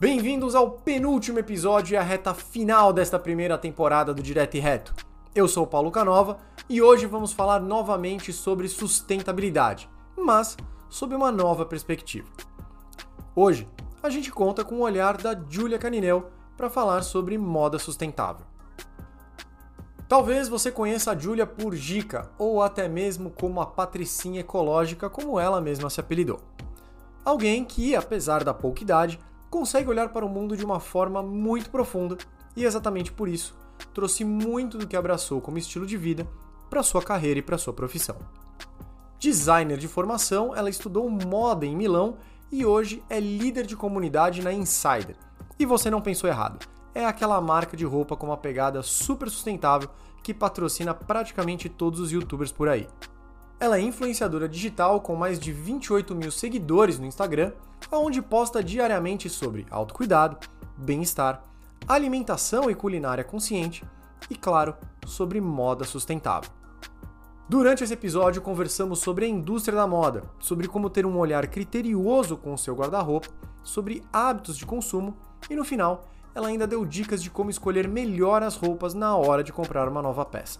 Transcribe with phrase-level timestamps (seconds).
[0.00, 4.92] Bem-vindos ao penúltimo episódio e à reta final desta primeira temporada do Direto e Reto.
[5.32, 9.88] Eu sou Paulo Canova e hoje vamos falar novamente sobre sustentabilidade,
[10.18, 10.56] mas
[10.90, 12.28] sob uma nova perspectiva.
[13.36, 13.68] Hoje,
[14.02, 16.26] a gente conta com o olhar da Julia Canineu
[16.56, 18.44] para falar sobre moda sustentável.
[20.08, 25.38] Talvez você conheça a Julia por Gica ou até mesmo como a Patricinha Ecológica, como
[25.38, 26.40] ela mesma se apelidou.
[27.24, 29.20] Alguém que, apesar da pouca idade,
[29.54, 32.18] consegue olhar para o mundo de uma forma muito profunda
[32.56, 33.56] e exatamente por isso
[33.94, 36.26] trouxe muito do que abraçou como estilo de vida
[36.68, 38.16] para sua carreira e para sua profissão.
[39.16, 42.16] Designer de formação, ela estudou moda em Milão
[42.50, 45.14] e hoje é líder de comunidade na Insider.
[45.56, 49.88] E você não pensou errado, é aquela marca de roupa com uma pegada super sustentável
[50.20, 52.88] que patrocina praticamente todos os youtubers por aí.
[53.58, 57.52] Ela é influenciadora digital com mais de 28 mil seguidores no Instagram,
[57.90, 60.36] onde posta diariamente sobre autocuidado,
[60.76, 61.42] bem-estar,
[61.86, 63.84] alimentação e culinária consciente
[64.28, 64.74] e, claro,
[65.06, 66.50] sobre moda sustentável.
[67.48, 72.36] Durante esse episódio, conversamos sobre a indústria da moda, sobre como ter um olhar criterioso
[72.36, 73.28] com o seu guarda-roupa,
[73.62, 75.16] sobre hábitos de consumo
[75.48, 79.44] e, no final, ela ainda deu dicas de como escolher melhor as roupas na hora
[79.44, 80.58] de comprar uma nova peça.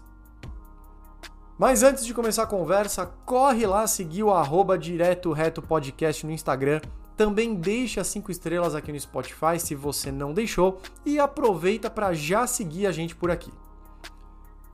[1.64, 6.30] Mas antes de começar a conversa, corre lá seguir o arroba Direto Reto Podcast no
[6.30, 6.78] Instagram.
[7.16, 12.12] Também deixe as 5 estrelas aqui no Spotify se você não deixou e aproveita para
[12.12, 13.50] já seguir a gente por aqui.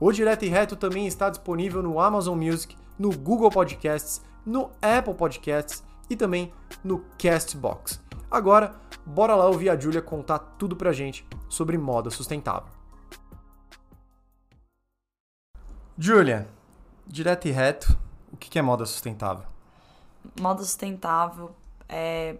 [0.01, 5.13] O Direto e Reto também está disponível no Amazon Music, no Google Podcasts, no Apple
[5.13, 6.51] Podcasts e também
[6.83, 8.01] no Castbox.
[8.29, 12.67] Agora, bora lá ouvir a Julia contar tudo pra gente sobre moda sustentável.
[15.97, 16.49] Julia,
[17.11, 17.99] Direto e reto,
[18.31, 19.45] o que é moda sustentável?
[20.39, 21.53] Moda sustentável
[21.89, 22.37] é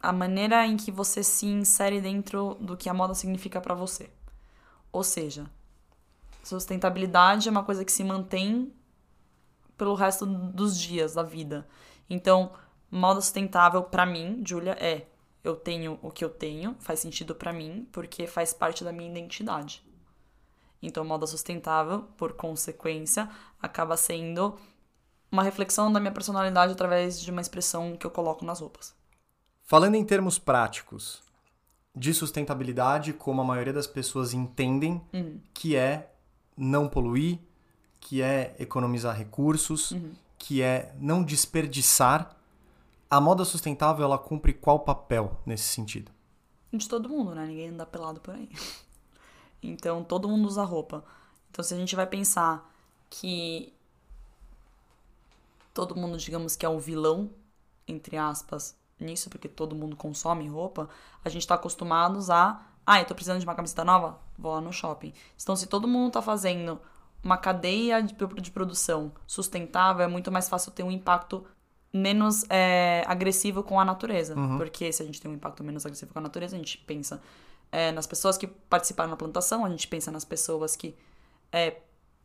[0.00, 4.10] a maneira em que você se insere dentro do que a moda significa para você.
[4.90, 5.48] Ou seja,
[6.42, 8.74] sustentabilidade é uma coisa que se mantém
[9.78, 11.68] pelo resto dos dias da vida.
[12.10, 12.50] Então,
[12.90, 15.06] moda sustentável para mim, Julia, é
[15.44, 19.08] eu tenho o que eu tenho, faz sentido para mim, porque faz parte da minha
[19.08, 19.88] identidade.
[20.82, 23.28] Então, moda sustentável, por consequência,
[23.60, 24.58] acaba sendo
[25.30, 28.94] uma reflexão da minha personalidade através de uma expressão que eu coloco nas roupas.
[29.62, 31.22] Falando em termos práticos,
[31.94, 35.40] de sustentabilidade, como a maioria das pessoas entendem, uhum.
[35.52, 36.12] que é
[36.56, 37.38] não poluir,
[38.00, 40.12] que é economizar recursos, uhum.
[40.38, 42.36] que é não desperdiçar,
[43.08, 46.10] a moda sustentável ela cumpre qual papel nesse sentido?
[46.72, 47.46] De todo mundo, né?
[47.46, 48.48] Ninguém anda pelado por aí.
[49.62, 51.04] Então todo mundo usa roupa.
[51.50, 52.68] Então se a gente vai pensar
[53.08, 53.72] que
[55.72, 57.30] todo mundo, digamos que é o vilão,
[57.86, 60.88] entre aspas, nisso, porque todo mundo consome roupa,
[61.24, 62.62] a gente tá acostumados a.
[62.86, 64.18] Ah, eu tô precisando de uma camiseta nova?
[64.38, 65.12] Vou lá no shopping.
[65.40, 66.80] Então, se todo mundo tá fazendo
[67.22, 71.44] uma cadeia de, de produção sustentável, é muito mais fácil ter um impacto
[71.92, 74.34] menos é, agressivo com a natureza.
[74.36, 74.56] Uhum.
[74.56, 77.20] Porque se a gente tem um impacto menos agressivo com a natureza, a gente pensa
[77.72, 80.96] é, nas pessoas que participaram na plantação, a gente pensa nas pessoas que
[81.52, 81.76] é,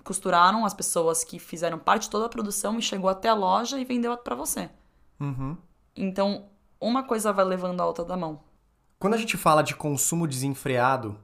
[0.04, 3.80] costuraram, as pessoas que fizeram parte de toda a produção e chegou até a loja
[3.80, 4.70] e vendeu para você.
[5.20, 5.58] Uhum.
[5.96, 6.46] Então,
[6.80, 8.40] uma coisa vai levando a outra da mão.
[9.00, 11.18] Quando a gente fala de consumo desenfreado,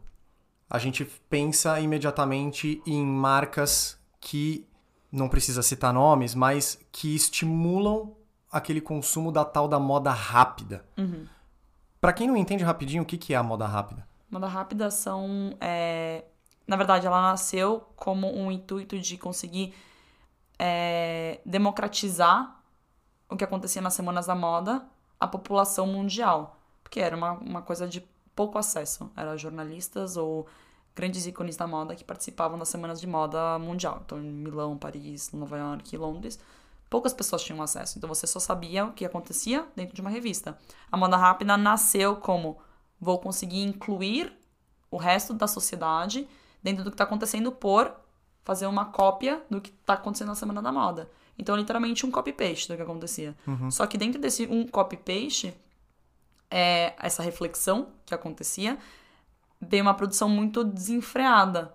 [0.70, 4.68] a gente pensa imediatamente em marcas que
[5.12, 8.16] não precisa citar nomes, mas que estimulam
[8.52, 10.86] aquele consumo da tal da moda rápida.
[10.98, 11.26] Uhum.
[12.00, 14.08] Para quem não entende rapidinho, o que, que é a moda rápida?
[14.32, 15.56] Moda rápida são.
[15.60, 16.24] É...
[16.66, 19.76] Na verdade, ela nasceu como um intuito de conseguir
[20.58, 21.42] é...
[21.46, 22.60] democratizar
[23.30, 24.84] o que acontecia nas semanas da moda
[25.20, 26.58] à população mundial.
[26.82, 28.02] Porque era uma, uma coisa de
[28.36, 29.12] pouco acesso.
[29.16, 30.48] Eram jornalistas ou
[30.96, 34.02] grandes ícones da moda que participavam das semanas de moda mundial.
[34.06, 36.40] Então, em Milão, Paris, Nova York Londres
[36.92, 37.98] poucas pessoas tinham acesso.
[37.98, 40.58] Então você só sabia o que acontecia dentro de uma revista.
[40.92, 42.60] A moda rápida nasceu como
[43.02, 44.32] vou conseguir incluir
[44.92, 46.28] o resto da sociedade
[46.62, 47.92] dentro do que está acontecendo por
[48.44, 51.10] fazer uma cópia do que está acontecendo na semana da moda.
[51.38, 53.36] Então, literalmente, um copy-paste do que acontecia.
[53.48, 53.72] Uhum.
[53.72, 55.54] Só que dentro desse um copy-paste,
[56.50, 58.78] é, essa reflexão que acontecia,
[59.60, 61.74] veio uma produção muito desenfreada.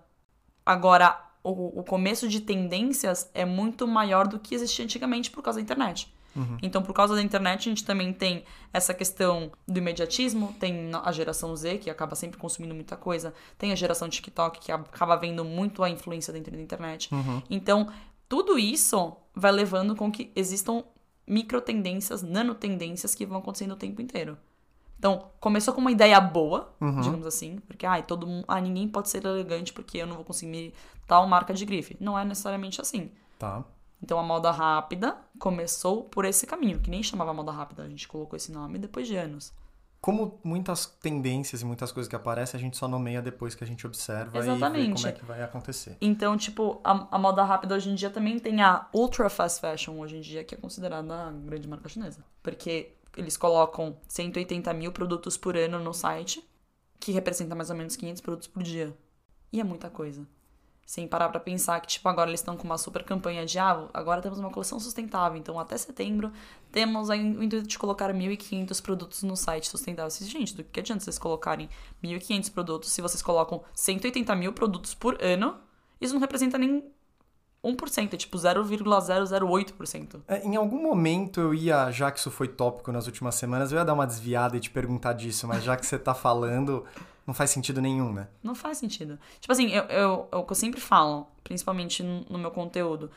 [0.65, 5.59] Agora, o, o começo de tendências é muito maior do que existia antigamente por causa
[5.59, 6.13] da internet.
[6.37, 6.59] Uhum.
[6.63, 11.11] Então, por causa da internet, a gente também tem essa questão do imediatismo, tem a
[11.11, 15.45] geração Z, que acaba sempre consumindo muita coisa, tem a geração TikTok, que acaba vendo
[15.45, 17.13] muito a influência dentro da internet.
[17.13, 17.43] Uhum.
[17.49, 17.89] Então,
[18.29, 20.85] tudo isso vai levando com que existam
[21.27, 24.37] micro tendências, nano tendências que vão acontecendo o tempo inteiro.
[24.99, 27.01] Então, começou com uma ideia boa, Uhum.
[27.01, 30.25] digamos assim, porque ai, todo mundo, ah, ninguém pode ser elegante porque eu não vou
[30.25, 30.73] conseguir
[31.07, 31.97] tal marca de grife.
[32.01, 33.11] Não é necessariamente assim.
[33.39, 33.63] Tá.
[34.03, 38.07] Então a moda rápida começou por esse caminho, que nem chamava moda rápida, a gente
[38.07, 39.53] colocou esse nome depois de anos.
[40.01, 43.67] Como muitas tendências e muitas coisas que aparecem, a gente só nomeia depois que a
[43.67, 45.03] gente observa e vê Exatamente.
[45.03, 45.97] como é que vai acontecer.
[46.01, 49.99] Então, tipo, a, a moda rápida hoje em dia também tem a ultra fast fashion
[49.99, 52.25] hoje em dia, que é considerada a grande marca chinesa.
[52.41, 56.47] Porque eles colocam 180 mil produtos por ano no site,
[57.01, 58.97] que representa mais ou menos 500 produtos por dia.
[59.53, 60.25] E é muita coisa.
[60.87, 63.89] Sem parar pra pensar que, tipo, agora eles estão com uma super campanha de, ah,
[63.93, 65.37] agora temos uma coleção sustentável.
[65.37, 66.33] Então, até setembro,
[66.71, 70.09] temos o intuito de colocar 1.500 produtos no site sustentável.
[70.09, 71.69] Vocês, Gente, do que adianta vocês colocarem
[72.05, 75.57] 1.500 produtos se vocês colocam 180 mil produtos por ano?
[76.01, 76.85] Isso não representa nem
[77.65, 80.21] 1%, é tipo 0,008%.
[80.29, 83.79] É, em algum momento eu ia, já que isso foi tópico nas últimas semanas, eu
[83.79, 86.85] ia dar uma desviada e te perguntar disso, mas já que você tá falando,
[87.27, 88.29] não faz sentido nenhum, né?
[88.43, 89.19] Não faz sentido.
[89.41, 93.11] Tipo assim, eu, eu, é o que eu sempre falo, principalmente no meu conteúdo,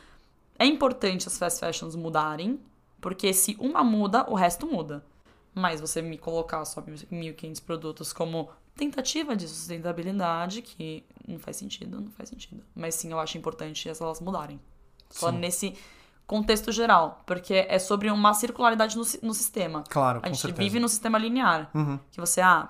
[0.58, 2.60] é importante as fast fashions mudarem,
[3.00, 5.06] porque se uma muda, o resto muda.
[5.54, 12.00] Mas você me colocar só 1.500 produtos como tentativa de sustentabilidade, que não faz sentido,
[12.00, 12.64] não faz sentido.
[12.76, 14.60] Mas sim, eu acho importante elas mudarem.
[15.10, 15.40] Só Sim.
[15.40, 15.76] nesse
[16.28, 19.84] contexto geral, porque é sobre uma circularidade no, no sistema.
[19.90, 20.62] Claro, A gente certeza.
[20.62, 21.70] vive no sistema linear.
[21.74, 22.00] Uhum.
[22.12, 22.70] Que você, ah,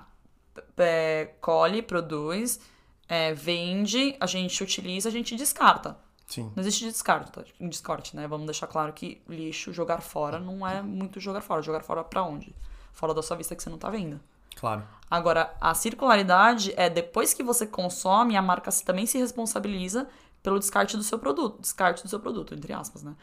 [0.81, 2.59] é, colhe, produz,
[3.07, 5.97] é, vende, a gente utiliza, a gente descarta.
[6.27, 6.51] Sim.
[6.55, 8.27] Não existe descarta, descarte, né?
[8.27, 11.61] Vamos deixar claro que lixo, jogar fora, não é muito jogar fora.
[11.61, 12.55] Jogar fora pra onde?
[12.93, 14.19] Fora da sua vista que você não tá vendo.
[14.55, 14.83] Claro.
[15.09, 20.07] Agora, a circularidade é depois que você consome, a marca também se responsabiliza
[20.43, 21.61] pelo descarte do seu produto.
[21.61, 23.15] Descarte do seu produto, entre aspas, né?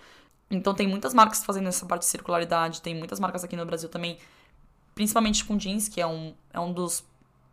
[0.50, 3.88] Então tem muitas marcas fazendo essa parte de circularidade, tem muitas marcas aqui no Brasil
[3.88, 4.18] também,
[4.94, 7.04] principalmente com jeans, que é um, é um dos.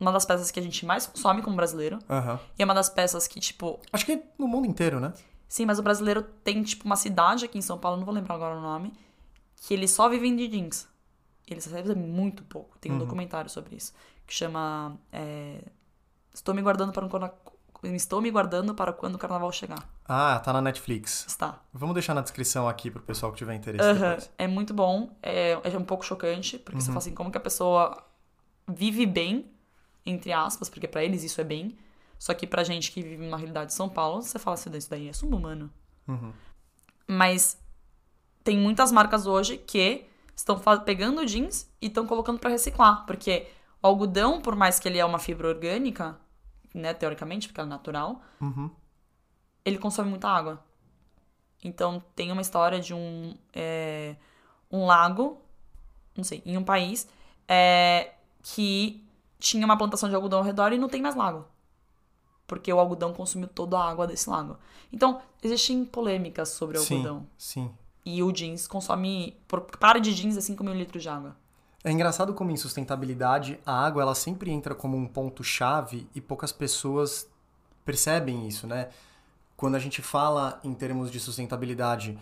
[0.04, 1.98] Uma das peças que a gente mais consome como brasileiro.
[2.10, 2.38] Aham.
[2.60, 5.14] E é uma das peças que, tipo, Acho que no mundo inteiro, né?
[5.48, 8.36] Sim, mas o brasileiro tem, tipo, uma cidade aqui em São Paulo, não vou lembrar
[8.36, 8.92] agora o nome,
[9.56, 10.88] que eles só vivem de jeans.
[11.48, 12.78] Eles recebem muito pouco.
[12.80, 13.94] Tem um documentário sobre isso.
[14.28, 14.98] Que chama.
[15.12, 15.62] é,
[16.34, 17.32] Estou me guardando para quando.
[17.96, 19.88] Estou me guardando para quando o carnaval chegar.
[20.08, 21.26] Ah, tá na Netflix.
[21.28, 21.60] Está.
[21.74, 24.32] Vamos deixar na descrição aqui pro pessoal que tiver interesse depois.
[24.38, 25.10] É muito bom.
[25.22, 28.02] É, é um pouco chocante, porque você fala assim, como que a pessoa
[28.68, 29.52] vive bem,
[30.06, 31.78] entre aspas, porque pra eles isso é bem.
[32.20, 34.90] Só que pra gente que vive numa realidade de São Paulo, você fala assim, isso
[34.90, 35.72] daí é subhumano.
[36.08, 36.32] Uhum.
[37.08, 37.60] Mas
[38.44, 40.06] tem muitas marcas hoje que
[40.36, 43.06] estão pegando jeans e estão colocando pra reciclar.
[43.06, 43.48] Porque
[43.82, 46.18] o algodão, por mais que ele é uma fibra orgânica,
[46.74, 48.70] né, teoricamente, porque é natural, Uhum.
[49.66, 50.64] ele consome muita água.
[51.64, 54.16] Então tem uma história de um, é,
[54.72, 55.42] um lago,
[56.16, 57.08] não sei, em um país,
[57.48, 58.12] é,
[58.42, 59.06] que
[59.44, 61.46] tinha uma plantação de algodão ao redor e não tem mais lago.
[62.48, 64.58] Porque o algodão consumiu toda a água desse lago.
[64.92, 67.28] Então, existem polêmicas sobre o Sim, algodão.
[67.38, 67.70] sim.
[68.06, 69.38] E o jeans consome.
[69.48, 71.36] Por para de jeans é 5 mil litros de água.
[71.84, 76.22] É engraçado como em sustentabilidade a água ela sempre entra como um ponto chave e
[76.22, 77.28] poucas pessoas
[77.84, 78.90] percebem isso, né?
[79.58, 82.18] Quando a gente fala em termos de sustentabilidade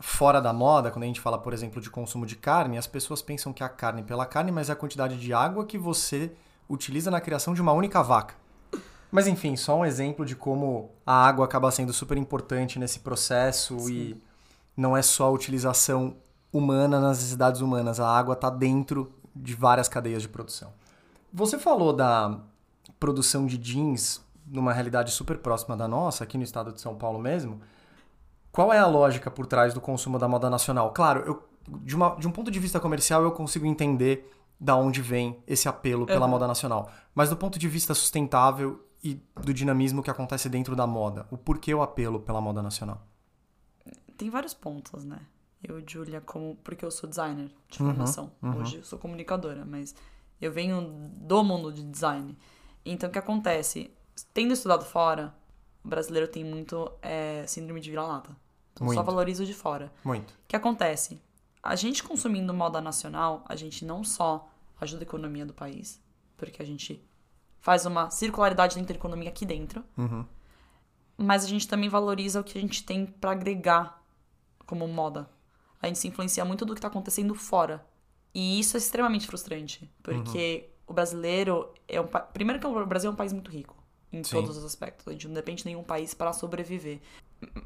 [0.00, 3.20] fora da moda, quando a gente fala, por exemplo, de consumo de carne, as pessoas
[3.20, 6.32] pensam que a carne pela carne, mas é a quantidade de água que você
[6.68, 8.34] utiliza na criação de uma única vaca.
[9.10, 13.88] Mas enfim, só um exemplo de como a água acaba sendo super importante nesse processo
[13.88, 14.20] e
[14.76, 16.16] não é só a utilização
[16.52, 20.72] humana nas necessidades humanas, a água está dentro de várias cadeias de produção.
[21.32, 22.38] Você falou da
[22.98, 27.18] produção de jeans numa realidade super próxima da nossa, aqui no estado de São Paulo
[27.18, 27.60] mesmo.
[28.52, 30.92] Qual é a lógica por trás do consumo da moda nacional?
[30.92, 31.42] Claro, eu,
[31.82, 35.68] de, uma- de um ponto de vista comercial eu consigo entender da onde vem esse
[35.68, 36.30] apelo pela Uhum.
[36.32, 36.90] moda nacional.
[37.14, 41.36] Mas do ponto de vista sustentável e do dinamismo que acontece dentro da moda, o
[41.36, 43.02] porquê o apelo pela moda nacional?
[44.16, 45.18] Tem vários pontos, né?
[45.62, 46.56] Eu, Julia, como.
[46.62, 48.32] Porque eu sou designer de Uhum, formação.
[48.42, 48.60] uhum.
[48.60, 49.94] Hoje eu sou comunicadora, mas
[50.40, 50.80] eu venho
[51.16, 52.36] do mundo de design.
[52.84, 53.90] Então o que acontece?
[54.32, 55.34] Tendo estudado fora,
[55.84, 58.36] o brasileiro tem muito é, síndrome de vira-lata.
[58.72, 59.90] Então só valoriza o de fora.
[60.04, 60.30] Muito.
[60.32, 61.20] O que acontece?
[61.64, 64.46] A gente consumindo moda nacional, a gente não só
[64.78, 65.98] ajuda a economia do país,
[66.36, 67.02] porque a gente
[67.58, 70.26] faz uma circularidade dentro da economia aqui dentro, Uhum.
[71.16, 74.02] mas a gente também valoriza o que a gente tem pra agregar
[74.66, 75.26] como moda.
[75.80, 77.84] A gente se influencia muito do que tá acontecendo fora.
[78.34, 82.20] E isso é extremamente frustrante, porque o brasileiro é um pa...
[82.20, 83.74] primeiro que o Brasil é um país muito rico
[84.12, 84.32] em Sim.
[84.36, 85.08] todos os aspectos.
[85.08, 87.00] A gente não depende de nenhum país para sobreviver.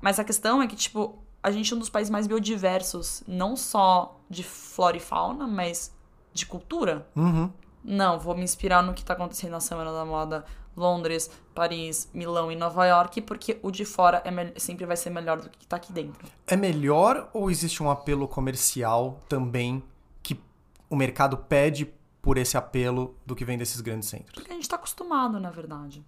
[0.01, 3.57] Mas a questão é que tipo, a gente é um dos países mais biodiversos, não
[3.57, 5.95] só de flora e fauna, mas
[6.33, 7.07] de cultura.
[7.15, 7.51] Uhum.
[7.85, 10.45] Não, vou me inspirar no que tá acontecendo na Semana da Moda
[10.77, 15.41] Londres, Paris, Milão e Nova York, porque o de fora é sempre vai ser melhor
[15.41, 16.29] do que tá aqui dentro.
[16.47, 19.83] É melhor ou existe um apelo comercial também
[20.23, 20.41] que
[20.89, 21.93] o mercado pede
[22.23, 24.33] por esse apelo do que vem desses grandes centros?
[24.35, 26.05] Porque a gente tá acostumado, na verdade.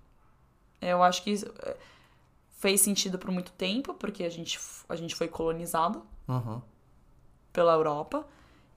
[0.80, 1.76] Eu acho que é,
[2.60, 6.60] fez sentido por muito tempo, porque a gente, a gente foi colonizado Uhum.
[7.52, 8.24] pela Europa.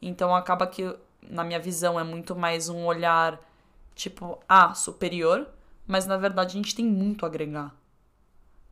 [0.01, 3.39] Então acaba que, na minha visão, é muito mais um olhar,
[3.93, 5.47] tipo, ah, superior,
[5.85, 7.75] mas na verdade a gente tem muito a agregar.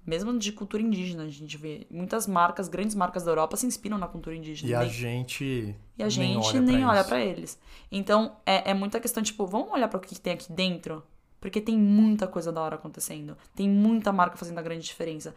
[0.04, 4.00] Mesmo de cultura indígena, a gente vê muitas marcas, grandes marcas da Europa se inspiram
[4.00, 4.72] na cultura indígena.
[4.72, 5.76] E a Nem- gente.
[5.98, 7.10] E a gente nem nem olha olha isso.
[7.10, 7.60] pra eles.
[7.92, 11.04] Então, é, é muita questão, tipo, vamos olhar para o que tem aqui dentro?
[11.42, 13.36] Porque tem muita coisa da hora acontecendo.
[13.56, 15.36] Tem muita marca fazendo a grande diferença.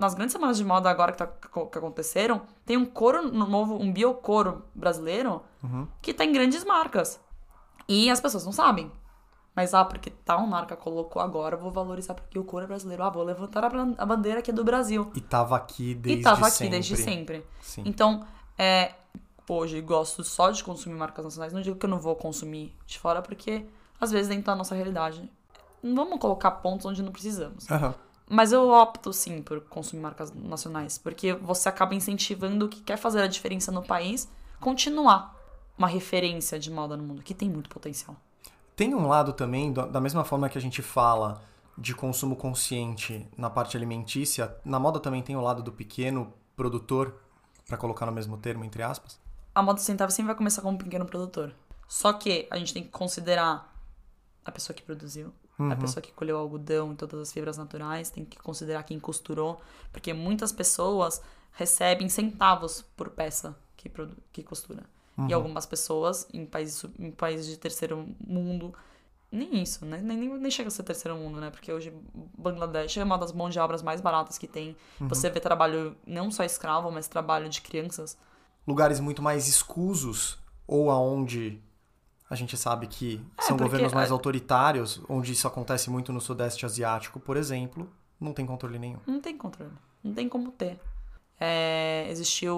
[0.00, 3.76] Nas grandes semanas de moda agora que, tá- que aconteceram, tem um couro no- novo,
[3.76, 5.86] um biocoro brasileiro, Uhum.
[6.02, 7.18] que tá em grandes marcas.
[7.88, 8.90] E as pessoas não sabem.
[9.54, 13.02] Mas, ah, porque tal marca colocou agora, vou valorizar porque o couro é brasileiro.
[13.02, 15.10] Ah, vou levantar a ban- a bandeira que é do Brasil.
[15.14, 16.70] E tava aqui desde e tava aqui sempre.
[16.70, 17.46] desde sempre.
[17.60, 17.82] Sim.
[17.86, 18.26] Então,
[18.58, 18.92] é,
[19.48, 21.52] hoje gosto só de consumir marcas nacionais.
[21.52, 23.66] Não digo que eu não vou consumir de fora, porque
[24.00, 25.28] às vezes dentro da nossa realidade.
[25.82, 27.70] Não vamos colocar pontos onde não precisamos.
[27.70, 27.94] Aham.
[28.28, 32.96] Mas eu opto sim por consumir marcas nacionais, porque você acaba incentivando o que quer
[32.96, 34.28] fazer a diferença no país
[34.60, 35.36] continuar
[35.76, 38.14] uma referência de moda no mundo, que tem muito potencial.
[38.76, 41.42] Tem um lado também, da mesma forma que a gente fala
[41.76, 47.14] de consumo consciente na parte alimentícia, na moda também tem o lado do pequeno produtor,
[47.66, 49.18] pra colocar no mesmo termo, entre aspas.
[49.54, 51.54] A moda sustentável sempre vai começar como um pequeno produtor.
[51.88, 53.72] Só que a gente tem que considerar
[54.44, 58.24] a pessoa que produziu, a pessoa que colheu algodão e todas as fibras naturais, tem
[58.24, 59.60] que considerar quem costurou,
[59.92, 61.20] porque muitas pessoas
[61.52, 64.84] recebem centavos por peça que, produ- que costura.
[65.28, 68.72] E algumas pessoas em países, em países de terceiro mundo,
[69.30, 70.00] nem isso, né?
[70.02, 71.50] Nem, nem, nem chega a ser terceiro mundo, né?
[71.50, 71.92] Porque hoje
[72.38, 74.74] Bangladesh é uma das mãos de obras mais baratas que tem.
[74.98, 78.16] Você vê trabalho não só escravo, mas trabalho de crianças.
[78.66, 81.60] Lugares muito mais escusos, ou aonde
[82.30, 86.20] a gente sabe que são porque governos mais a- autoritários, onde isso acontece muito no
[86.20, 88.98] Sudeste Asiático, por exemplo, não tem controle nenhum.
[89.06, 89.72] Não tem controle.
[90.02, 90.78] Não tem como ter.
[91.38, 92.56] É, existiu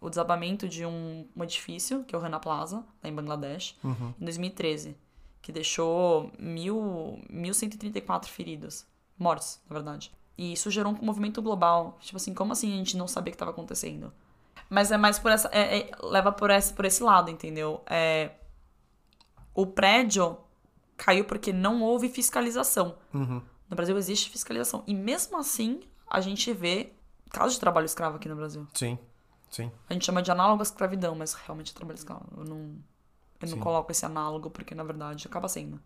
[0.00, 3.76] o desabamento de um, um edifício, que é o Rana Plaza, lá em Bangladesh,
[4.20, 4.96] em 2013,
[5.40, 8.86] que deixou mil, 1.134 feridos.
[9.18, 10.12] Mortos, na verdade.
[10.36, 11.96] E isso gerou um movimento global.
[12.00, 14.12] Tipo assim, como assim a gente não sabia o que estava acontecendo?
[14.68, 15.48] Mas é mais por essa.
[15.52, 17.80] é- é- leva por esse, por esse lado, entendeu?
[17.86, 18.32] É,
[19.56, 20.36] o prédio
[20.96, 22.96] caiu porque não houve fiscalização.
[23.12, 23.42] Uhum.
[23.68, 24.84] No Brasil existe fiscalização.
[24.86, 26.92] E mesmo assim, a gente vê
[27.30, 28.66] casos de trabalho escravo aqui no Brasil.
[28.74, 28.98] Sim,
[29.50, 29.72] sim.
[29.88, 32.26] A gente chama de análogo à escravidão, mas realmente é trabalho escravo.
[32.36, 32.76] Eu não,
[33.40, 35.80] eu não coloco esse análogo porque, na verdade, acaba sendo.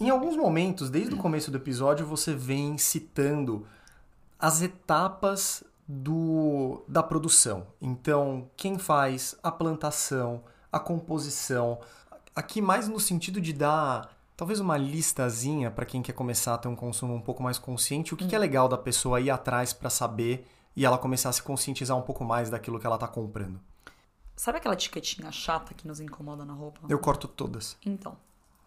[0.00, 3.66] Em alguns momentos, desde o começo do episódio, você vem citando
[4.38, 7.68] as etapas do, da produção.
[7.80, 11.78] Então, quem faz a plantação, a composição,
[12.34, 16.68] aqui mais no sentido de dar talvez uma listazinha para quem quer começar a ter
[16.68, 19.72] um consumo um pouco mais consciente, o que, que é legal da pessoa ir atrás
[19.72, 23.06] para saber e ela começar a se conscientizar um pouco mais daquilo que ela tá
[23.06, 23.60] comprando.
[24.34, 26.80] Sabe aquela etiquetinha chata que nos incomoda na roupa?
[26.88, 27.76] Eu corto todas.
[27.84, 28.16] Então,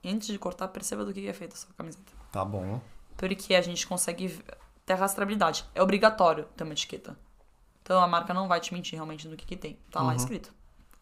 [0.03, 2.13] antes de cortar, perceba do que é feita a sua camiseta.
[2.31, 2.79] Tá bom.
[3.17, 4.43] Porque a gente consegue
[4.85, 5.65] ter rastreabilidade.
[5.73, 7.17] É obrigatório ter uma etiqueta.
[7.81, 9.77] Então a marca não vai te mentir realmente do que, que tem.
[9.91, 10.53] Tá lá escrito.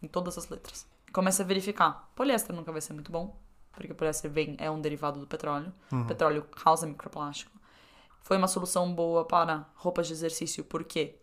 [0.02, 0.86] Em todas as letras.
[1.14, 2.10] Começa a verificar.
[2.16, 3.40] Poliéster nunca vai ser muito bom.
[3.72, 5.72] Porque o poliéster vem, é um derivado do petróleo.
[5.90, 7.52] O petróleo causa microplástico.
[8.22, 11.16] Foi uma solução boa para roupas de exercício, porque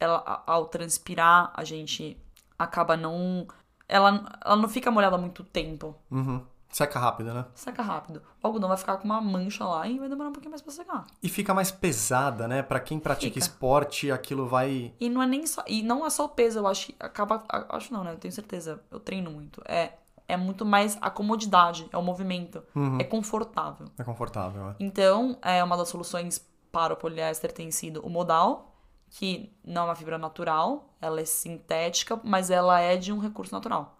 [0.00, 2.16] ela, ao transpirar, a gente
[2.58, 3.46] acaba não.
[3.86, 5.94] Ela, ela não fica molhada muito tempo.
[6.10, 6.44] Uhum.
[6.70, 7.46] Seca rápido, né?
[7.54, 8.22] Seca rápido.
[8.42, 10.72] O algodão vai ficar com uma mancha lá e vai demorar um pouquinho mais pra
[10.72, 11.06] secar.
[11.22, 12.62] E fica mais pesada, né?
[12.62, 13.38] Pra quem pratica Fica.
[13.38, 14.92] esporte, aquilo vai.
[15.00, 15.64] E não é nem só.
[15.66, 17.42] E não é só o peso, eu acho que acaba.
[17.70, 18.12] Acho não, né?
[18.12, 18.82] Eu tenho certeza.
[18.90, 19.62] Eu treino muito.
[19.64, 19.94] É,
[20.28, 22.62] é muito mais a comodidade, é o movimento.
[23.00, 23.86] É confortável.
[23.98, 24.76] É confortável, é.
[24.78, 28.76] Então, é uma das soluções para o poliéster tem sido o modal,
[29.10, 33.54] que não é uma fibra natural, ela é sintética, mas ela é de um recurso
[33.54, 33.97] natural.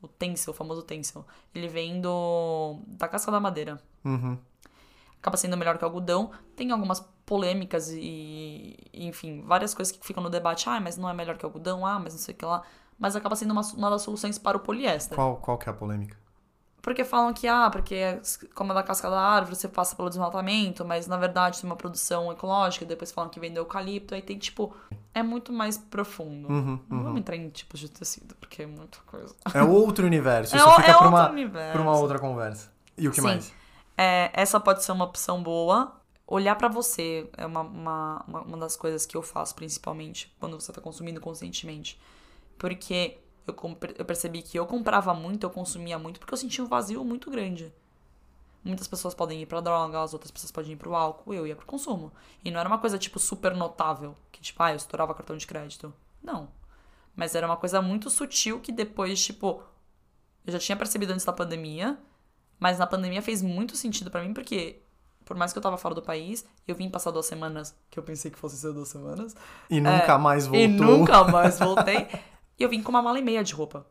[0.00, 1.26] O tencel, o famoso tencel.
[1.54, 3.80] Ele vem do, da casca da madeira.
[4.04, 4.38] Uhum.
[5.20, 6.30] acaba sendo melhor que o algodão.
[6.54, 10.68] Tem algumas polêmicas e, enfim, várias coisas que ficam no debate.
[10.68, 12.62] Ah, mas não é melhor que o algodão, ah, mas não sei o que lá.
[12.98, 15.16] Mas acaba sendo uma, uma das soluções para o poliéster.
[15.16, 16.16] Qual, qual que é a polêmica?
[16.80, 18.20] Porque falam que, ah, porque
[18.54, 21.76] como é da casca da árvore, você passa pelo desmatamento, mas na verdade tem uma
[21.76, 24.74] produção ecológica, depois falam que vendeu eucalipto, aí tem, tipo,
[25.12, 26.48] é muito mais profundo.
[26.48, 27.04] Uhum, Não uhum.
[27.04, 29.34] vamos entrar em tipos de tecido, porque é muita coisa.
[29.52, 30.54] É outro universo.
[30.56, 31.72] É Isso fica é pra, outro uma, universo.
[31.72, 32.70] pra uma outra conversa.
[32.96, 33.26] E o que Sim.
[33.26, 33.52] mais?
[33.96, 35.92] É, essa pode ser uma opção boa.
[36.26, 40.60] Olhar pra você é uma, uma, uma, uma das coisas que eu faço, principalmente, quando
[40.60, 42.00] você tá consumindo conscientemente.
[42.56, 43.18] Porque
[43.50, 47.04] eu, eu percebi que eu comprava muito, eu consumia muito, porque eu sentia um vazio
[47.04, 47.72] muito grande.
[48.64, 51.66] Muitas pessoas podem ir pra drogas, outras pessoas podem ir pro álcool, eu ia pro
[51.66, 52.12] consumo.
[52.44, 55.46] E não era uma coisa, tipo, super notável, que, tipo, ah, eu estourava cartão de
[55.46, 55.92] crédito.
[56.22, 56.48] Não.
[57.14, 59.62] Mas era uma coisa muito sutil que depois, tipo,
[60.46, 61.98] eu já tinha percebido antes da pandemia,
[62.58, 64.80] mas na pandemia fez muito sentido pra mim, porque
[65.28, 68.02] por mais que eu tava fora do país, eu vim passar duas semanas, que eu
[68.02, 69.36] pensei que fosse ser duas semanas,
[69.68, 70.60] E nunca mais voltou.
[70.60, 72.08] É, e nunca mais voltei.
[72.58, 73.86] E eu vim com uma mala e meia de roupa.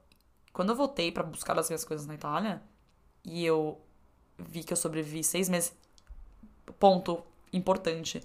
[0.51, 2.61] Quando eu voltei pra buscar as minhas coisas na Itália,
[3.23, 3.79] e eu
[4.37, 5.75] vi que eu sobrevivi seis meses,
[6.79, 8.21] ponto importante,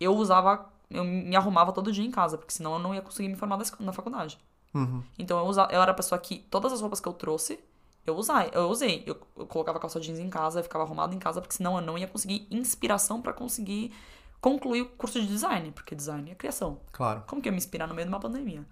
[0.00, 3.28] eu usava, eu me arrumava todo dia em casa, porque senão eu não ia conseguir
[3.28, 4.38] me formar na faculdade.
[4.72, 5.02] Uhum.
[5.18, 7.58] Então eu, usa, eu era a pessoa que todas as roupas que eu trouxe,
[8.06, 9.02] eu usai, eu usei.
[9.06, 11.82] Eu, eu colocava calça jeans em casa, eu ficava arrumada em casa, porque senão eu
[11.82, 13.92] não ia conseguir inspiração pra conseguir
[14.40, 16.80] concluir o curso de design, porque design é criação.
[16.92, 17.24] Claro.
[17.26, 18.66] Como que eu ia me inspirar no meio de uma pandemia?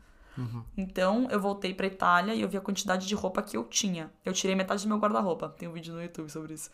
[0.77, 4.11] Então eu voltei pra Itália e eu vi a quantidade de roupa que eu tinha.
[4.25, 5.49] Eu tirei metade do meu guarda-roupa.
[5.59, 6.71] Tem um vídeo no YouTube sobre isso.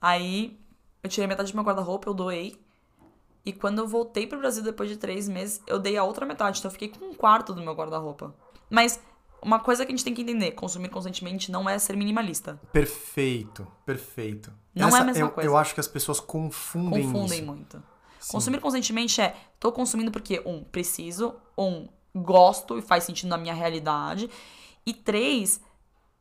[0.00, 0.58] Aí
[1.02, 2.60] eu tirei metade do meu guarda-roupa, eu doei.
[3.44, 6.58] E quando eu voltei pro Brasil depois de três meses, eu dei a outra metade.
[6.58, 8.34] Então eu fiquei com um quarto do meu guarda-roupa.
[8.68, 9.00] Mas
[9.40, 12.60] uma coisa que a gente tem que entender: consumir conscientemente não é ser minimalista.
[12.72, 14.52] Perfeito, perfeito.
[14.74, 15.48] Não é a mesma eu, coisa.
[15.48, 17.46] Eu acho que as pessoas confundem, Confundem isso.
[17.46, 17.82] muito.
[18.20, 18.32] Sim.
[18.32, 21.88] Consumir conscientemente é tô consumindo porque, um, preciso, um,
[22.22, 24.28] gosto e faz sentido na minha realidade.
[24.86, 25.60] E três,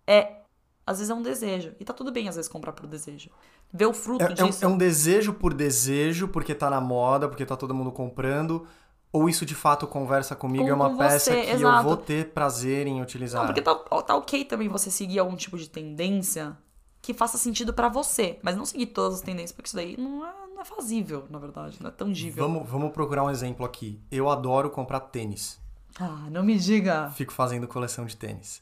[0.05, 0.37] é.
[0.85, 1.73] Às vezes é um desejo.
[1.79, 3.29] E tá tudo bem, às vezes, comprar por desejo.
[3.73, 4.63] Ver o fruto É, é um, disso.
[4.63, 8.65] é um desejo por desejo, porque tá na moda, porque tá todo mundo comprando.
[9.11, 11.83] Ou isso de fato conversa comigo Com- é uma peça você, que eu exato.
[11.83, 13.41] vou ter prazer em utilizar.
[13.41, 16.57] Não, porque tá, tá ok também você seguir algum tipo de tendência
[17.01, 18.39] que faça sentido pra você.
[18.41, 21.39] Mas não seguir todas as tendências, porque isso daí não é, não é fazível, na
[21.39, 21.77] verdade.
[21.81, 22.47] Não é tangível.
[22.47, 24.01] Vamos, vamos procurar um exemplo aqui.
[24.12, 25.60] Eu adoro comprar tênis.
[25.99, 27.10] Ah, não me diga.
[27.12, 28.62] Fico fazendo coleção de tênis.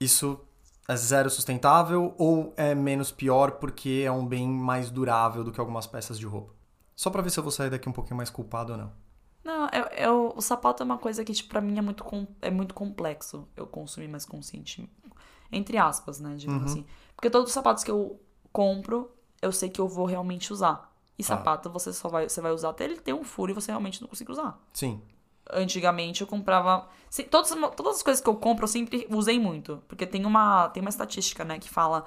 [0.00, 0.40] Isso
[0.88, 5.60] é zero sustentável ou é menos pior porque é um bem mais durável do que
[5.60, 6.52] algumas peças de roupa?
[6.94, 8.92] Só pra ver se eu vou sair daqui um pouquinho mais culpado ou não.
[9.44, 12.04] Não, eu, eu- o sapato é uma coisa que, tipo, pra mim é muito,
[12.42, 14.88] é muito complexo eu consumir mais consciente.
[15.52, 16.68] Entre aspas, né, digamos Uhum.
[16.80, 16.86] assim.
[17.14, 18.20] Porque todos os sapatos que eu
[18.52, 20.92] compro, eu sei que eu vou realmente usar.
[21.18, 21.28] E Tá.
[21.36, 24.00] sapato você só vai, você vai usar até ele ter um furo e você realmente
[24.02, 24.58] não conseguir usar.
[24.72, 25.00] Sim.
[25.52, 26.88] Antigamente eu comprava.
[27.10, 29.82] se- Todas, todas as coisas que eu compro eu sempre usei muito.
[29.88, 32.04] Porque tem uma, tem uma estatística, né, que fala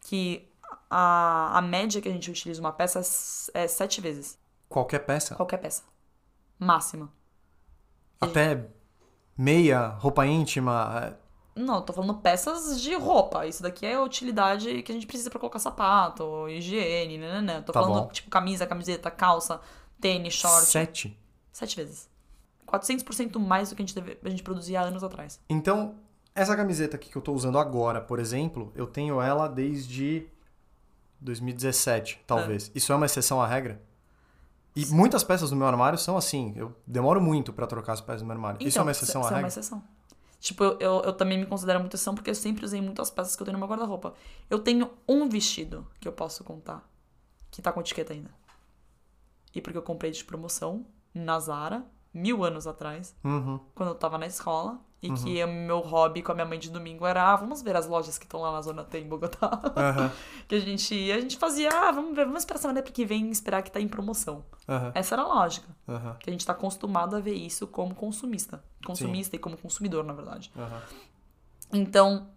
[0.00, 0.48] que
[0.90, 3.00] a, a média que a gente utiliza uma peça
[3.54, 4.38] é é sete vezes.
[4.68, 5.34] Qualquer peça.
[5.34, 5.82] Qualquer peça.
[6.58, 7.10] Máxima.
[8.20, 8.66] Até
[9.36, 11.14] meia, roupa íntima.
[11.56, 13.46] é, Não, tô falando peças de roupa.
[13.46, 17.60] Isso daqui é a utilidade que a gente precisa pra colocar sapato, higiene, né?
[17.62, 18.08] Tô Tá falando, bom.
[18.08, 19.60] tipo, camisa, camiseta, calça,
[20.00, 20.64] tênis, short.
[20.66, 21.18] Sete.
[21.52, 22.08] Sete vezes.
[22.78, 25.40] 400% mais do que a gente, deve, a gente produzia há anos atrás.
[25.48, 25.94] Então,
[26.34, 30.26] essa camiseta aqui que eu tô usando agora, por exemplo, eu tenho ela desde
[31.20, 32.70] 2017, talvez.
[32.74, 33.80] Isso é uma exceção à regra?
[34.76, 36.52] E muitas peças do meu armário são assim.
[36.56, 38.66] Eu demoro muito pra trocar as peças do meu armário.
[38.66, 39.44] isso é uma exceção isso à é regra?
[39.44, 39.82] uma exceção.
[40.40, 43.34] Tipo, eu, eu, eu também me considero muito exceção porque eu sempre usei muitas peças
[43.36, 44.14] que eu tenho no meu guarda-roupa.
[44.50, 46.86] Eu tenho um vestido que eu posso contar
[47.50, 48.30] que tá com etiqueta ainda.
[49.54, 50.84] E porque eu comprei de promoção
[51.14, 53.58] na Zara, mil anos atrás, Uhum.
[53.74, 54.78] quando eu tava na escola.
[55.02, 57.76] E que o meu hobby com a minha mãe de domingo era, ah, vamos ver
[57.76, 59.60] as lojas que estão lá na Zona T, em Bogotá.
[59.76, 60.10] Aham.
[60.48, 63.28] que a gente ia, a gente fazia, ah, vamos ver, vamos esperar semana que vem
[63.30, 64.46] esperar que tá em promoção.
[64.94, 65.68] Essa era a lógica.
[66.20, 68.64] Que a gente tá acostumado a ver isso como consumista.
[68.82, 70.50] Consumista e como consumidor, na verdade.
[71.70, 72.28] Então,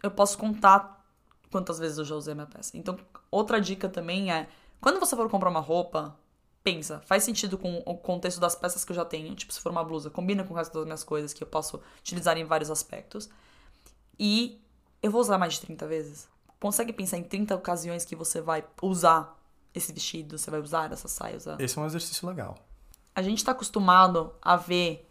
[0.00, 1.04] eu posso contar
[1.50, 2.76] quantas vezes eu já usei a minha peça.
[2.76, 2.96] Então,
[3.32, 4.48] outra dica também é,
[4.80, 6.16] quando você for comprar uma roupa,
[6.62, 9.34] pensa, faz sentido com o contexto das peças que eu já tenho.
[9.34, 11.80] Tipo, se for uma blusa, combina com o resto das minhas coisas que eu posso
[11.98, 13.28] utilizar em vários aspectos.
[14.18, 14.60] E
[15.02, 16.28] eu vou usar mais de 30 vezes.
[16.58, 19.38] Consegue pensar em 30 ocasiões que você vai usar
[19.74, 22.56] esse vestido, você vai usar essa saia, usar Esse é um exercício legal.
[23.14, 25.08] a gente tá acostumado a ver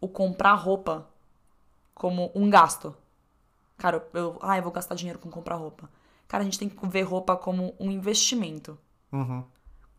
[0.00, 1.08] o comprar roupa
[1.94, 2.94] como um gasto.
[3.76, 5.90] Cara, eu, ah, eu vou gastar dinheiro com comprar roupa.
[6.28, 8.78] Cara, a gente tem que ver roupa como um investimento.
[9.12, 9.44] Uhum.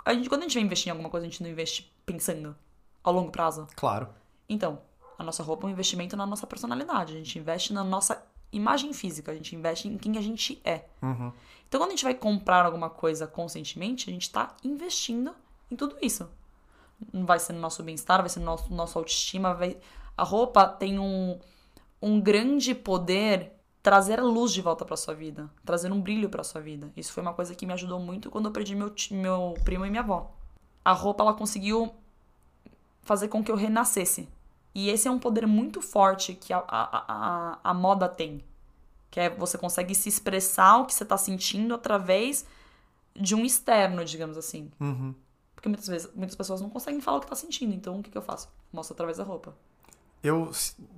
[0.03, 2.55] A gente, quando a gente vai investir em alguma coisa, a gente não investe pensando
[3.03, 3.67] ao longo prazo.
[3.75, 4.09] Claro.
[4.49, 4.79] Então,
[5.17, 7.13] a nossa roupa é um investimento na nossa personalidade.
[7.13, 10.85] A gente investe na nossa imagem física, a gente investe em quem a gente é.
[11.01, 11.31] Uhum.
[11.67, 15.33] Então, quando a gente vai comprar alguma coisa conscientemente, a gente está investindo
[15.69, 16.29] em tudo isso.
[17.13, 19.53] Não vai ser no nosso bem-estar, vai ser no nosso, nossa autoestima.
[19.53, 19.77] Vai...
[20.17, 21.39] A roupa tem um,
[22.01, 26.43] um grande poder trazer a luz de volta para sua vida, trazer um brilho para
[26.43, 26.91] sua vida.
[26.95, 29.89] Isso foi uma coisa que me ajudou muito quando eu perdi meu, meu primo e
[29.89, 30.31] minha avó.
[30.85, 31.93] A roupa ela conseguiu
[33.01, 34.29] fazer com que eu renascesse.
[34.73, 38.43] E esse é um poder muito forte que a, a, a, a moda tem.
[39.09, 42.45] Que é você consegue se expressar o que você está sentindo através
[43.13, 44.71] de um externo, digamos assim.
[44.79, 45.13] Uhum.
[45.55, 47.73] Porque muitas vezes muitas pessoas não conseguem falar o que tá sentindo.
[47.73, 48.47] Então o que, que eu faço?
[48.71, 49.53] Mostro através da roupa.
[50.23, 50.51] Eu,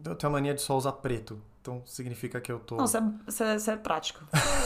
[0.05, 1.41] eu tenho a mania de só usar preto.
[1.63, 2.75] Então significa que eu tô.
[2.75, 4.21] Não, você é, você é prático.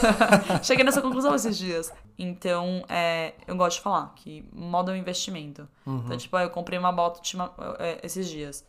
[0.66, 1.94] Cheguei nessa conclusão esses dias.
[2.18, 5.70] Então, é, eu gosto de falar que moda é um investimento.
[5.86, 6.02] Uhum.
[6.04, 8.66] Então, tipo, eu comprei uma bota ultima, é, esses dias.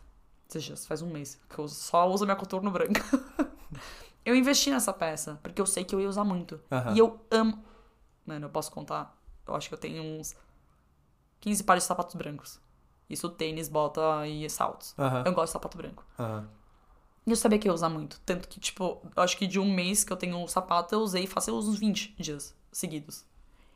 [0.46, 1.40] Esses dias, faz um mês.
[1.48, 3.02] Que eu só uso minha coturno branca.
[4.26, 6.60] eu investi nessa peça, porque eu sei que eu ia usar muito.
[6.70, 6.94] Aham.
[6.94, 7.64] E eu amo.
[8.26, 9.16] Mano, eu posso contar.
[9.46, 10.36] Eu acho que eu tenho uns
[11.40, 12.60] 15 pares de sapatos brancos.
[13.08, 14.94] Isso tênis, bota e saltos.
[14.98, 15.22] Aham.
[15.24, 16.04] Eu gosto de sapato branco.
[16.18, 16.46] Aham.
[17.28, 18.18] E eu sabia que eu ia usar muito.
[18.24, 21.00] Tanto que, tipo, eu acho que de um mês que eu tenho um sapato, eu
[21.00, 23.22] usei fácil uns 20 dias seguidos.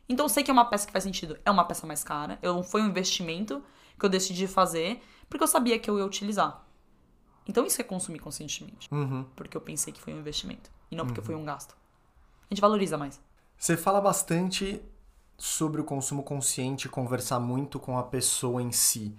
[0.09, 1.37] Então eu sei que é uma peça que faz sentido.
[1.45, 2.39] É uma peça mais cara.
[2.41, 3.63] Eu, foi um investimento
[3.99, 6.65] que eu decidi fazer porque eu sabia que eu ia utilizar.
[7.47, 8.89] Então isso é consumir conscientemente.
[8.91, 9.23] Uhum.
[9.35, 10.71] Porque eu pensei que foi um investimento.
[10.89, 11.77] E não porque foi um gasto.
[12.49, 13.21] A gente valoriza mais.
[13.55, 14.81] Você fala bastante
[15.37, 19.15] sobre o consumo consciente, conversar muito com a pessoa em si.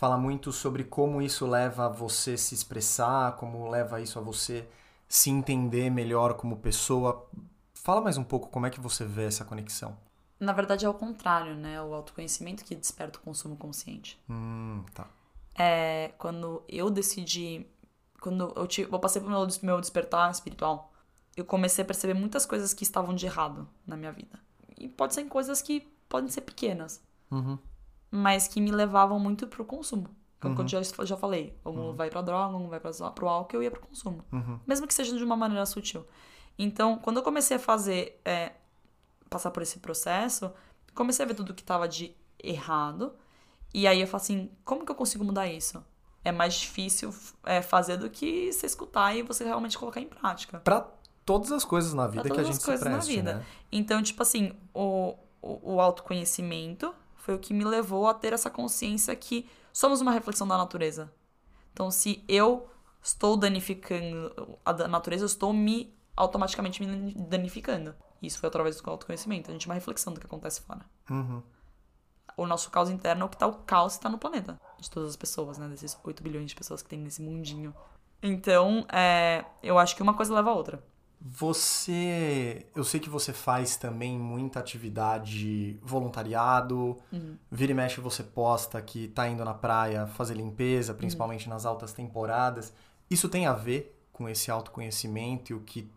[0.00, 4.66] Fala muito sobre como isso leva a você se expressar, como leva isso a você
[5.06, 7.28] se entender melhor como pessoa.
[7.74, 9.94] Fala mais um pouco como é que você vê essa conexão.
[10.40, 11.82] Na verdade é o contrário, né?
[11.82, 14.18] O autoconhecimento que desperta o consumo consciente.
[14.26, 15.06] Hum, tá.
[15.54, 17.66] é quando eu decidi.
[18.22, 20.90] Quando eu, tive, eu passei pelo meu, des- meu despertar espiritual,
[21.36, 24.40] eu comecei a perceber muitas coisas que estavam de errado na minha vida.
[24.78, 27.58] E pode ser coisas que podem ser pequenas, Uhum.
[28.10, 30.08] Mas que me levavam muito pro consumo.
[30.40, 31.92] Como eu já, já falei, um Uhum.
[31.94, 34.24] vai pra droga, um vai pra, pro álcool, eu ia pro consumo.
[34.32, 34.58] Uhum.
[34.66, 36.06] Mesmo que seja de uma maneira sutil.
[36.58, 38.52] Então, quando eu comecei a fazer, é,
[39.28, 40.50] passar por esse processo,
[40.94, 43.12] comecei a ver tudo que tava de errado.
[43.72, 45.84] E aí eu falei assim, como que eu consigo mudar isso?
[46.24, 50.58] É mais difícil é, fazer do que você escutar e você realmente colocar em prática.
[50.60, 50.86] Pra
[51.24, 53.34] todas as coisas na vida que a gente se na preste, vida.
[53.34, 53.46] né?
[53.70, 58.50] Então, tipo assim, o, o, o autoconhecimento foi o que me levou a ter essa
[58.50, 61.12] consciência que somos uma reflexão da natureza.
[61.72, 62.68] Então, se eu
[63.02, 67.94] estou danificando a natureza, eu estou me automaticamente me danificando.
[68.22, 69.50] Isso foi através do autoconhecimento.
[69.50, 70.84] A gente é uma reflexão do que acontece fora.
[71.08, 71.42] Uhum.
[72.36, 74.60] O nosso caos interno é o que tá o caos que tá no planeta.
[74.78, 75.68] De todas as pessoas, né?
[75.68, 77.74] Desses 8 bilhões de pessoas que tem nesse mundinho.
[78.22, 80.82] Então, é, eu acho que uma coisa leva a outra.
[81.20, 82.66] Você.
[82.74, 86.96] Eu sei que você faz também muita atividade voluntariado.
[87.12, 87.36] Uhum.
[87.50, 90.98] Vira e mexe você posta que tá indo na praia fazer limpeza, Uhum.
[90.98, 92.72] principalmente nas altas temporadas.
[93.10, 95.90] Isso tem a ver com esse autoconhecimento e o que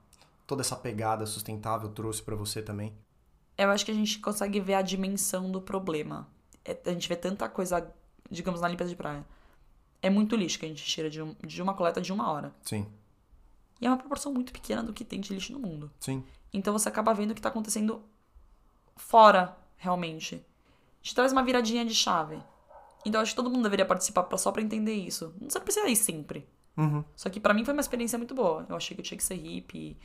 [0.48, 2.94] toda essa pegada sustentável trouxe pra você também?
[3.58, 6.28] Eu acho que a gente consegue ver a dimensão do problema.
[6.66, 7.86] É- a gente vê tanta coisa,
[8.30, 9.26] digamos, na limpeza de praia.
[10.02, 12.52] É muito lixo que a gente tira de, um- de uma coleta de uma hora.
[12.64, 12.86] Sim,
[13.84, 15.91] E é uma proporção muito pequena do que tem de lixo no mundo.
[16.00, 16.24] sim.
[16.54, 18.02] Então você acaba vendo o que tá acontecendo
[18.96, 20.46] fora, realmente.
[21.02, 22.39] Te traz uma viradinha de chave.
[23.04, 25.34] Então eu acho que todo mundo deveria participar pra, só pra entender isso.
[25.41, 26.48] Não precisa ir sempre.
[26.78, 27.04] Uhum.
[27.15, 28.65] Só que pra mim foi uma experiência muito boa.
[28.69, 29.98] Eu achei que eu tinha que ser hippie,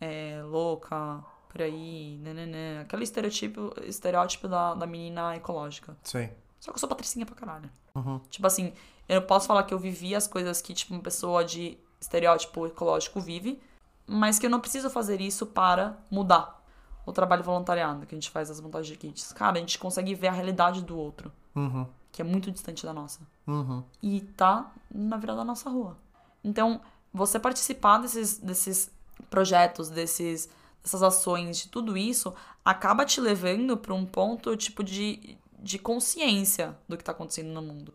[0.00, 2.80] é, louca, por aí, nananã.
[2.80, 5.94] Aquele estereótipo, estereótipo da, da menina ecológica.
[6.02, 6.30] Sim.
[6.58, 7.70] Só que eu sou patricinha pra caralho.
[7.94, 8.18] Uhum.
[8.30, 8.72] Tipo assim,
[9.06, 13.20] eu posso falar que eu vivi as coisas que, tipo, uma pessoa de estereótipo ecológico
[13.20, 13.62] vive,
[14.06, 16.60] mas que eu não preciso fazer isso para mudar.
[17.06, 19.32] O trabalho voluntariado que a gente faz as montagens de kits.
[19.32, 21.86] Cara, a gente consegue ver a realidade do outro, Uhum.
[22.10, 23.82] que é muito distante da nossa Uhum.
[24.02, 25.96] e tá na virada da nossa rua.
[26.44, 26.80] Então,
[27.12, 28.90] você participar desses, desses
[29.30, 30.48] projetos, desses,
[30.82, 32.34] dessas ações, de tudo isso,
[32.64, 37.62] acaba te levando para um ponto tipo de, de consciência do que tá acontecendo no
[37.62, 37.94] mundo.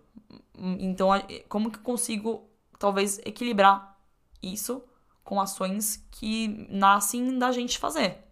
[0.79, 1.09] Então,
[1.49, 2.43] como que eu consigo,
[2.79, 3.96] talvez, equilibrar
[4.41, 4.83] isso
[5.23, 8.23] com ações que nascem da gente fazer?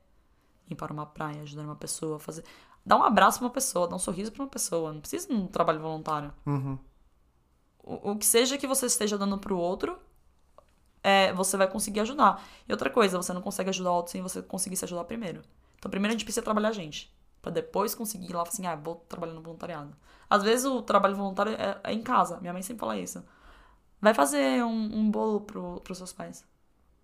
[0.70, 2.44] Ir para uma praia, ajudar uma pessoa, fazer.
[2.86, 4.94] Dar um abraço pra uma pessoa, dar um sorriso pra uma pessoa.
[4.94, 6.78] Não precisa de um trabalho voluntário Uhum.
[7.84, 9.98] o, o que seja que você esteja dando pro outro,
[11.04, 12.44] é, você vai conseguir ajudar.
[12.68, 15.42] E outra coisa, você não consegue ajudar o outro sem você conseguir se ajudar primeiro.
[15.78, 17.14] Então, primeiro a gente precisa trabalhar a gente.
[17.42, 19.96] Pra depois conseguir ir lá assim, ah, vou trabalhar no voluntariado.
[20.28, 22.40] Às vezes o trabalho voluntário é, é em casa.
[22.40, 23.24] Minha mãe sempre fala isso.
[24.02, 26.44] Vai fazer um, um bolo pro, pros seus pais.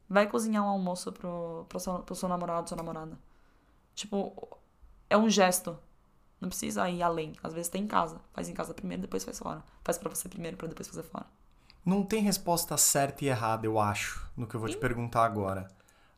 [0.09, 3.17] Vai cozinhar um almoço pro, pro, seu, pro seu namorado, sua namorada.
[3.95, 4.59] Tipo,
[5.09, 5.77] é um gesto.
[6.39, 7.33] Não precisa ir além.
[7.43, 8.19] Às vezes tem em casa.
[8.33, 9.63] Faz em casa primeiro, depois faz fora.
[9.83, 11.25] Faz pra você primeiro, pra depois fazer fora.
[11.85, 15.67] Não tem resposta certa e errada, eu acho, no que eu vou te perguntar agora.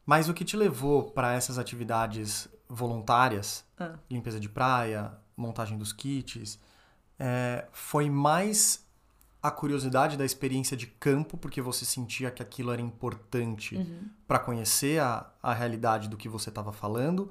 [0.05, 3.95] Mas o que te levou para essas atividades voluntárias, Ah.
[4.09, 6.59] limpeza de praia, montagem dos kits,
[7.17, 8.85] é, foi mais
[9.43, 13.77] a curiosidade da experiência de campo, porque você sentia que aquilo era importante
[14.25, 17.29] para conhecer a, a realidade do que você estava falando,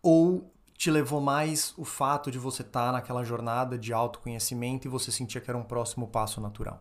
[0.00, 5.10] ou te levou mais o fato de você estar naquela jornada de autoconhecimento e você
[5.10, 6.78] sentia que era um próximo passo natural?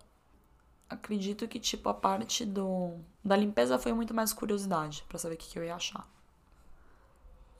[0.87, 5.37] Acredito que, tipo, a parte do da limpeza foi muito mais curiosidade pra saber o
[5.39, 6.07] que, que eu ia achar.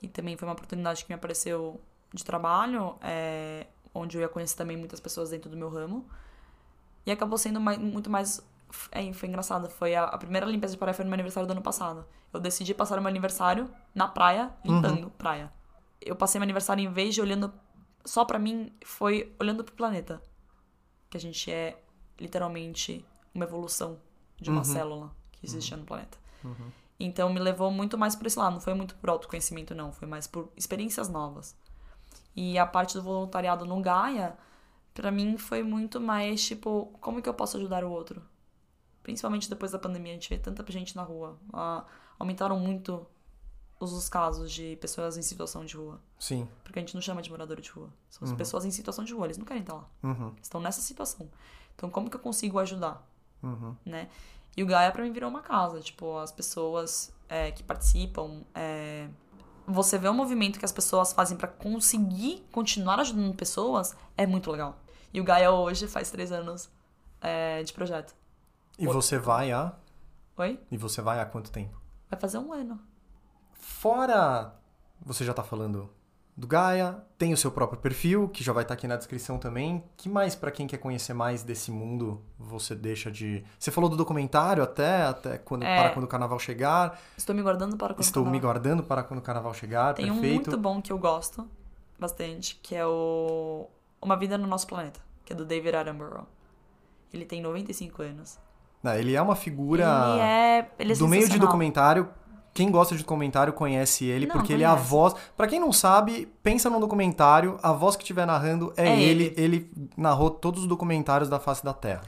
[0.00, 1.80] E também foi uma oportunidade que me apareceu
[2.14, 6.08] de trabalho, é, onde eu ia conhecer também muitas pessoas dentro do meu ramo.
[7.08, 8.46] E acabou sendo mai- muito mais.
[8.92, 9.68] É, foi engraçado.
[9.70, 12.04] Foi a, a primeira limpeza de praia foi no meu aniversário do ano passado.
[12.32, 15.50] Eu decidi passar o meu aniversário na praia, limpando praia.
[16.00, 17.50] Eu passei meu aniversário em vez de olhando
[18.04, 20.20] só pra mim, foi olhando pro planeta.
[21.08, 21.82] Que a gente é
[22.20, 23.98] literalmente uma evolução
[24.38, 26.18] de uma célula que existia no planeta.
[27.00, 30.06] Então me levou muito mais por esse lado, não foi muito por autoconhecimento, não, foi
[30.06, 31.56] mais por experiências novas.
[32.36, 34.36] E a parte do voluntariado no Gaia,
[35.00, 38.20] pra mim foi muito mais tipo, como que eu posso ajudar o outro?
[39.02, 41.38] Principalmente depois da pandemia, a gente vê tanta gente na rua.
[41.52, 41.84] Ah,
[42.18, 43.06] aumentaram muito
[43.78, 46.00] os, os casos de pessoas em situação de rua.
[46.18, 46.48] Sim.
[46.64, 47.90] Porque a gente não chama de morador de rua.
[48.10, 49.88] São as pessoas em situação de rua, eles não querem estar lá.
[50.02, 50.34] Uhum.
[50.42, 51.30] Estão nessa situação.
[51.74, 53.06] Então, como que eu consigo ajudar?
[53.40, 53.76] Uhum.
[53.86, 54.08] né?
[54.56, 59.08] E o Gaia pra mim virou uma casa, tipo, as pessoas é, que participam, é,
[59.68, 64.50] você vê o movimento que as pessoas fazem pra conseguir continuar ajudando pessoas, é muito
[64.50, 64.80] legal.
[65.18, 66.70] E o Gaia hoje faz três anos
[67.20, 68.14] é, de projeto.
[68.78, 69.72] E você vai a.
[70.36, 70.60] Oi?
[70.70, 71.76] E você vai há quanto tempo?
[72.08, 72.78] Vai fazer um ano.
[73.52, 74.54] Fora.
[75.04, 75.90] Você já tá falando
[76.36, 79.82] do Gaia, tem o seu próprio perfil, que já vai estar aqui na descrição também.
[79.96, 83.42] Que mais, pra quem quer conhecer mais desse mundo, você deixa de.
[83.58, 85.80] Você falou do documentário até, até quando, É.
[85.82, 86.96] para quando o carnaval chegar.
[87.16, 88.32] Estou me guardando para quando Estou acabar.
[88.32, 89.94] me guardando para quando o carnaval chegar.
[89.94, 90.34] Tem um perfeito.
[90.50, 91.44] muito bom que eu gosto
[91.98, 93.68] bastante, que é o
[94.00, 96.24] Uma Vida no Nosso Planeta, que é do David Attenborough.
[97.12, 98.38] Ele tem 95 anos.
[98.82, 99.84] Não, ele é uma figura.
[99.84, 100.70] Ele é.
[100.78, 102.08] Ele é do meio de documentário.
[102.54, 104.88] Quem gosta de documentário conhece ele, Não, porque ele é a conhece.
[104.88, 105.14] voz.
[105.36, 109.34] Pra quem não sabe, pensa num documentário, a voz que estiver narrando é, É ele.
[109.36, 109.70] ele.
[109.96, 112.02] narrou todos os documentários da face da Terra.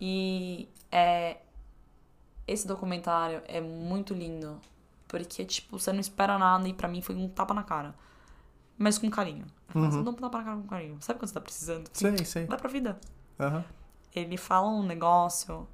[0.00, 1.36] E é,
[2.48, 4.58] esse documentário é muito lindo.
[5.06, 7.94] Porque, tipo, você não espera nada e pra mim foi um tapa na cara.
[8.78, 9.46] Mas com carinho.
[9.72, 10.96] Você dá um tapa na cara com carinho.
[11.00, 11.88] Sabe quando você tá precisando?
[11.92, 12.46] Sei, sei.
[12.46, 12.98] Dá pra vida.
[13.38, 13.64] Aham.
[14.14, 15.66] Ele fala um negócio.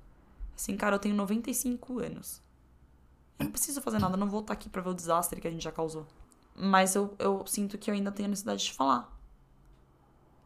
[0.55, 2.43] Assim, cara, eu tenho 95 anos.
[3.39, 5.49] Eu não preciso fazer nada, eu não vou estar aqui pra ver o desastre que
[5.49, 6.07] a gente já causou.
[6.55, 9.11] Mas eu, eu sinto que eu ainda tenho a necessidade de falar.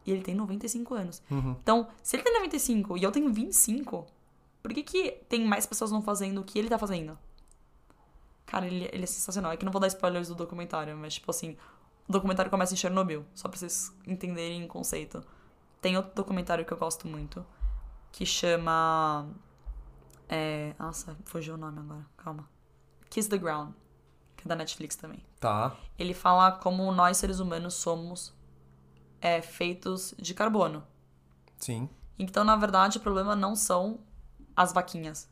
[0.04, 1.22] E ele tem 95 anos.
[1.30, 1.56] Uhum.
[1.62, 4.06] Então, se ele tem 95 e eu tenho 25,
[4.62, 7.18] por que, que tem mais pessoas não fazendo o que ele tá fazendo?
[8.46, 9.52] Cara, ele, ele é sensacional.
[9.52, 11.56] É que não vou dar spoilers do documentário, mas, tipo assim,
[12.08, 15.24] o documentário começa em Chernobyl, só pra vocês entenderem o conceito.
[15.80, 17.44] Tem outro documentário que eu gosto muito,
[18.12, 19.28] que chama.
[20.28, 20.74] É.
[20.78, 22.48] Nossa, fugiu o nome agora, calma.
[23.10, 23.72] Kiss the Ground,
[24.36, 25.24] que é da Netflix também.
[25.40, 25.76] Tá.
[25.98, 28.34] Ele fala como nós, seres humanos, somos
[29.20, 30.84] é, feitos de carbono.
[31.58, 31.88] Sim.
[32.18, 34.00] Então, na verdade, o problema não são
[34.54, 35.28] as vaquinhas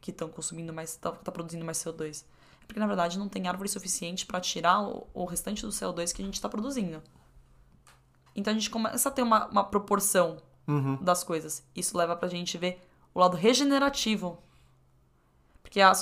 [0.00, 2.24] que estão consumindo mais, tá, tá produzindo mais CO2.
[2.68, 6.22] Porque, na verdade, não tem árvore suficiente para tirar o, o restante do CO2 que
[6.22, 7.02] a gente está produzindo.
[8.36, 10.36] Então, a gente começa a ter uma, uma proporção
[10.68, 10.96] Uhum.
[11.02, 11.66] das coisas.
[11.74, 14.38] Isso leva pra gente ver o lado regenerativo.
[15.62, 15.94] Porque a a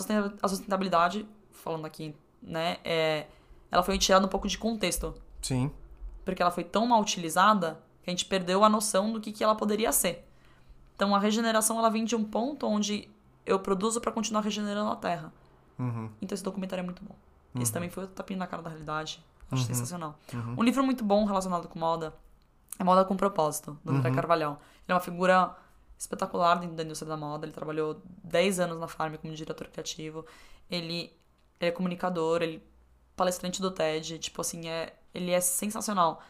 [0.48, 3.26] sustentabilidade, falando aqui, né, é,
[3.70, 5.70] ela foi tirada um pouco de contexto Sim.
[6.24, 9.44] porque ela foi tão mal utilizada que a gente perdeu a noção do que, que
[9.44, 10.28] ela poderia ser.
[10.96, 13.08] Então a regeneração ela vem de um ponto onde
[13.44, 15.32] eu produzo para continuar regenerando a terra.
[15.78, 16.10] Uhum.
[16.20, 17.14] Então esse documentário é muito bom.
[17.60, 19.22] Esse também foi outro tapinha na cara da realidade.
[19.50, 19.66] Acho Uhum.
[19.68, 20.18] sensacional.
[20.58, 22.12] Um livro muito bom relacionado com moda
[22.78, 23.98] é Moda com Propósito, do Uhum.
[23.98, 24.60] André Carvalhal.
[24.86, 25.56] Ele é uma figura
[25.98, 27.46] espetacular dentro da indústria da moda.
[27.46, 30.26] Ele trabalhou 10 anos na Farm como diretor criativo.
[30.70, 31.10] Ele,
[31.58, 32.62] ele é comunicador, ele
[33.16, 34.18] palestrante do TED.
[34.18, 36.20] Tipo assim, é, ele é sensacional.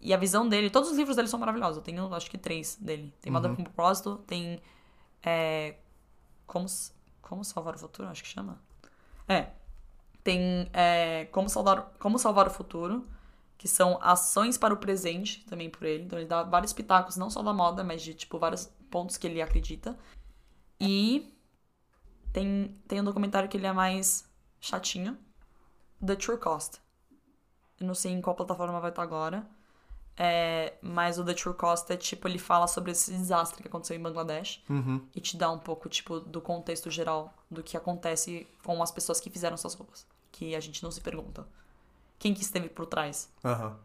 [0.00, 1.78] E a visão dele, todos os livros dele são maravilhosos.
[1.78, 3.14] Eu tenho, acho que, três dele.
[3.22, 4.60] Tem Moda com Propósito, tem
[5.22, 5.76] é,
[6.46, 6.66] como,
[7.22, 8.60] como Salvar o Futuro, acho que chama.
[9.28, 9.50] É.
[10.24, 13.06] Tem é, como, salvar, como Salvar o Futuro,
[13.56, 16.04] que são ações para o presente, também por ele.
[16.04, 19.26] Então ele dá vários pitacos, não só da moda, mas de, tipo, vários pontos que
[19.26, 19.98] ele acredita.
[20.80, 21.34] E
[22.32, 24.28] Tem, tem um documentário que ele é mais
[24.60, 25.18] chatinho.
[26.04, 26.80] The True Cost.
[27.80, 29.46] Eu não sei em qual plataforma vai estar agora.
[30.20, 33.96] É, mas o The True Cost é tipo, ele fala sobre esse desastre que aconteceu
[33.96, 35.00] em Bangladesh Uhum.
[35.14, 39.20] e te dá um pouco, tipo, do contexto geral do que acontece com as pessoas
[39.20, 40.04] que fizeram essas roupas.
[40.32, 41.46] Que a gente não se pergunta.
[42.18, 43.32] Quem que esteve por trás?
[43.44, 43.76] Aham.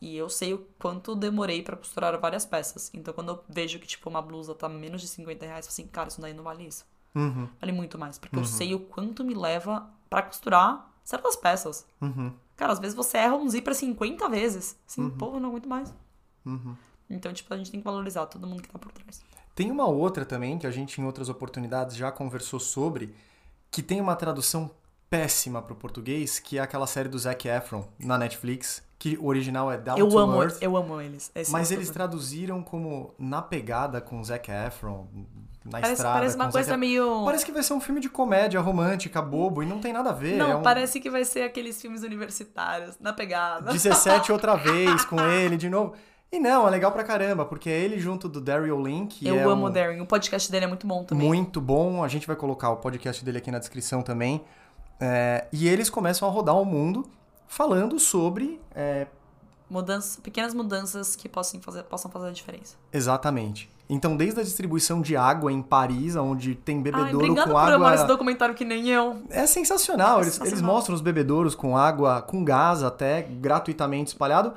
[0.00, 2.90] E eu sei o quanto demorei pra costurar várias peças.
[2.92, 5.74] Então, quando eu vejo que, tipo, uma blusa tá menos de 50 reais, eu falo
[5.84, 6.84] assim, cara, isso daí não vale isso.
[7.14, 7.48] Uhum.
[7.60, 8.18] Vale muito mais.
[8.18, 11.86] Porque eu sei o quanto me leva pra costurar certas peças.
[12.00, 12.32] Uhum.
[12.62, 14.76] Cara, às vezes você erra um zíper 50 vezes.
[14.86, 15.92] Assim, pô, eu não aguento mais.
[16.46, 16.76] Uhum.
[17.10, 19.20] Então, tipo, a gente tem que valorizar todo mundo que tá por trás.
[19.52, 23.16] Tem uma outra também que a gente em outras oportunidades já conversou sobre,
[23.68, 24.70] que tem uma tradução
[25.10, 29.68] péssima pro português, que é aquela série do Zac Efron na Netflix, que o original
[29.68, 31.32] é Down Eu to amo, Earth, eu amo eles.
[31.34, 35.08] Esse mas é eles traduziram como Na Pegada com o Zac Efron,
[35.64, 37.24] na Parece, estrada parece uma coisa meio.
[37.24, 40.12] Parece que vai ser um filme de comédia romântica, bobo, e não tem nada a
[40.12, 40.36] ver.
[40.36, 43.70] Não, é um parece que vai ser aqueles filmes universitários, na pegada.
[43.72, 45.92] 17 outra vez com ele de novo.
[46.32, 49.38] E não, é legal pra caramba, porque é ele junto do Daryl Lin, que eu
[49.38, 50.00] é amo um- o Darren.
[50.00, 51.26] O podcast dele é muito bom também.
[51.28, 52.02] Muito bom.
[52.02, 54.42] A gente vai colocar o podcast dele aqui na descrição também.
[54.98, 57.04] É, e eles começam a rodar o mundo
[57.46, 58.58] falando sobre.
[58.74, 59.06] é,
[59.68, 62.76] Mudanças, pequenas mudanças que possam fazer, possam fazer a diferença.
[62.92, 63.70] exatamente.
[63.94, 67.60] Então, desde a distribuição de água em Paris, onde tem Ai, bebedouro obrigada com por
[67.60, 67.74] água.
[67.74, 69.22] amar esse documentário que nem eu.
[69.28, 70.16] É sensacional.
[70.22, 70.48] Eles, Sensacional.
[70.50, 74.54] eles mostram os bebedouros com água, com gás até, gratuitamente espalhado.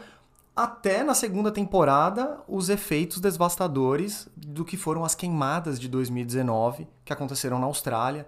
[0.56, 7.12] Até na segunda temporada, os efeitos devastadores do que foram as queimadas de 2019 que
[7.12, 8.26] aconteceram na Austrália.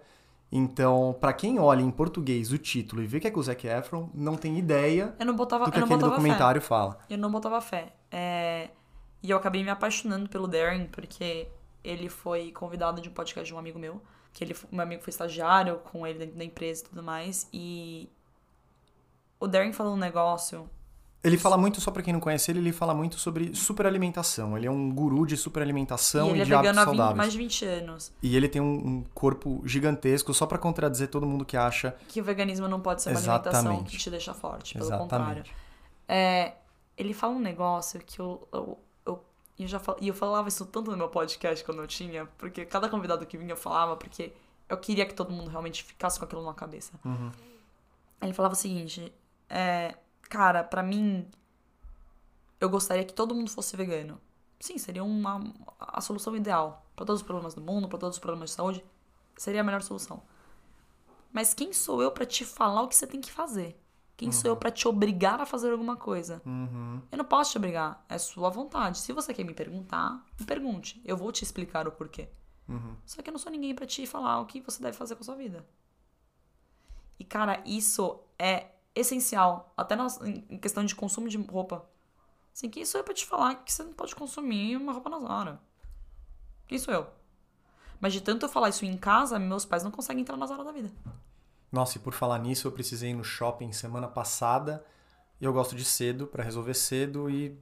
[0.51, 3.65] Então, pra quem olha em português o título e vê que é com o Zac
[3.65, 6.17] Efron, não tem ideia Eu não botava, do que aquele botava fé.
[6.17, 6.97] documentário fala.
[7.09, 7.93] Eu não botava fé.
[8.11, 8.69] É,
[9.21, 11.47] E eu acabei me apaixonando pelo Darren, porque
[11.83, 14.01] ele foi convidado de um podcast de um amigo meu.
[14.33, 17.47] Que ele, meu amigo foi estagiário com ele dentro da empresa e tudo mais.
[17.51, 18.09] E
[19.39, 20.69] o Darren falou um negócio.
[21.23, 24.55] Ele fala muito, só pra quem não conhece ele, ele fala muito sobre superalimentação.
[24.55, 26.97] Ele é um guru de superalimentação e e, ele é de hábitos vegano há 20
[26.97, 27.17] saudáveis.
[27.17, 28.11] mais de 20 anos.
[28.21, 32.21] E ele tem um, um corpo gigantesco, só pra contradizer todo mundo que acha Que
[32.21, 33.91] o veganismo não pode ser uma alimentação Exatamente.
[33.91, 34.77] que te deixa forte.
[34.77, 35.43] Pelo contrário.
[35.43, 35.55] exatamente.
[36.07, 36.53] É,
[36.95, 38.77] ele fala um negócio que eu, eu,
[39.57, 42.25] eu, eu já fal- e eu falava isso tanto no meu podcast quando eu tinha,
[42.37, 44.33] porque cada convidado que vinha eu falava, porque
[44.69, 46.93] eu queria que todo mundo realmente ficasse com aquilo na cabeça.
[47.05, 47.31] Uhum.
[48.21, 49.13] Ele falava o seguinte,
[49.49, 51.27] é, cara, pra mim,
[52.59, 54.19] eu gostaria que todo mundo fosse vegano.
[54.59, 58.19] Sim, seria uma, a solução ideal pra todos os problemas do mundo, pra todos os
[58.21, 58.83] problemas de saúde,
[59.37, 60.23] seria a melhor solução.
[61.31, 63.79] Mas quem sou eu pra te falar o que você tem que fazer?
[64.17, 66.41] Quem sou eu pra te obrigar a fazer alguma coisa?
[66.43, 66.99] Uhum.
[67.11, 68.97] Eu não posso te obrigar, é sua vontade.
[68.97, 70.99] Se você quer me perguntar, me pergunte.
[71.05, 72.27] Eu vou te explicar o porquê.
[72.67, 72.95] Uhum.
[73.05, 75.21] Só que eu não sou ninguém pra te falar o que você deve fazer com
[75.21, 75.63] a sua vida.
[77.19, 79.95] E cara, isso é essencial, até
[80.49, 81.87] em questão de consumo de roupa.
[82.51, 85.19] Assim, quem sou eu pra te falar que você não pode consumir uma roupa na
[85.19, 85.61] Zara?
[86.67, 87.07] Quem sou eu?
[87.99, 90.63] Mas de tanto eu falar isso em casa, meus pais não conseguem entrar na Zara
[90.63, 90.91] da vida.
[91.71, 94.83] Nossa, e por falar nisso, eu precisei ir no shopping semana passada.
[95.39, 97.55] E eu gosto de cedo, pra resolver cedo e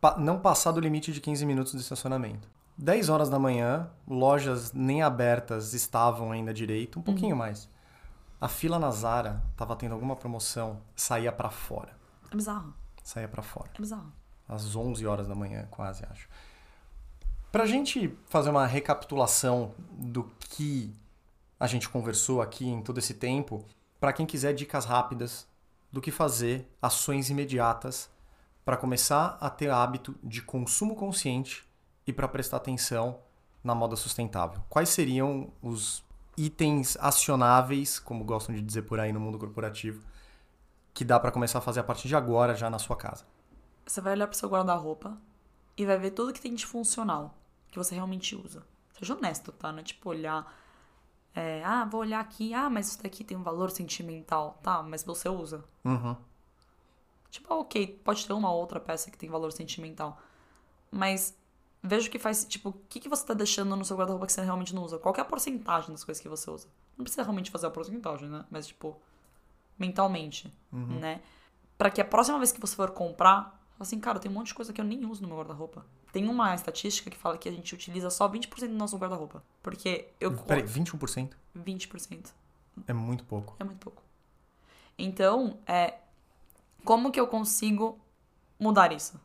[0.00, 2.46] pa- não passar do limite de 15 minutos de estacionamento.
[2.76, 7.68] 10 horas da manhã, lojas nem abertas estavam ainda direito, um pouquinho mais.
[8.38, 11.96] A fila na Zara tava tendo alguma promoção, saía pra fora.
[12.30, 13.70] É bizarro, Saía pra fora.
[13.74, 14.12] é bizarro.
[14.46, 16.28] às 11 horas da manhã, quase, acho.
[17.50, 20.94] Pra gente fazer uma recapitulação do que
[21.58, 23.64] a gente conversou aqui em todo esse tempo,
[23.98, 25.48] pra quem quiser dicas rápidas
[25.90, 28.10] do que fazer, ações imediatas
[28.64, 31.64] para começar a ter hábito de consumo consciente
[32.06, 33.20] e para prestar atenção
[33.62, 34.62] na moda sustentável.
[34.68, 36.04] Quais seriam os
[36.36, 40.02] itens acionáveis, como gostam de dizer por aí no mundo corporativo,
[40.92, 43.24] que dá pra começar a fazer a partir de agora já na sua casa?
[43.86, 45.16] Você vai olhar pro seu guarda-roupa
[45.76, 47.34] e vai ver tudo que tem de funcional,
[47.70, 48.62] que você realmente usa.
[48.98, 49.70] Seja honesto, tá?
[49.70, 50.52] Não é tipo olhar.
[51.36, 54.82] É, ah, vou olhar aqui, ah, mas isso daqui tem um valor sentimental, tá?
[54.82, 55.62] Mas você usa.
[55.84, 56.16] Uhum.
[57.30, 60.18] Tipo, ah, ok, pode ter uma outra peça que tem valor sentimental.
[60.90, 61.36] Mas
[61.82, 62.46] veja o que faz.
[62.46, 64.98] Tipo, o que, que você tá deixando no seu guarda-roupa que você realmente não usa?
[64.98, 66.68] Qual é a porcentagem das coisas que você usa?
[66.96, 68.46] Não precisa realmente fazer a porcentagem, né?
[68.50, 68.98] Mas, tipo,
[69.78, 70.50] mentalmente,
[70.98, 71.20] né?
[71.76, 74.54] Pra que a próxima vez que você for comprar, assim, cara, tem um monte de
[74.54, 75.84] coisa que eu nem uso no meu guarda-roupa.
[76.16, 79.44] Tem uma estatística que fala que a gente utiliza só 20% do nosso guarda-roupa.
[79.62, 80.34] Porque eu.
[80.34, 81.32] Peraí, 21%?
[81.54, 82.30] 20%.
[82.86, 83.54] É muito pouco.
[83.60, 84.02] É muito pouco.
[84.96, 85.98] Então, é,
[86.86, 88.00] como que eu consigo
[88.58, 89.20] mudar isso?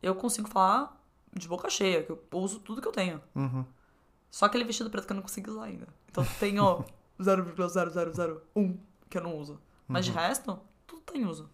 [0.00, 0.96] Eu consigo falar
[1.34, 3.20] de boca cheia, que eu uso tudo que eu tenho.
[3.34, 3.64] Uhum.
[4.30, 5.88] Só aquele vestido preto que eu não consigo usar ainda.
[6.08, 6.84] Então tenho
[7.18, 8.78] 0,0001
[9.10, 9.60] que eu não uso.
[9.88, 10.56] Mas de resto,
[10.86, 11.50] tudo tem uso.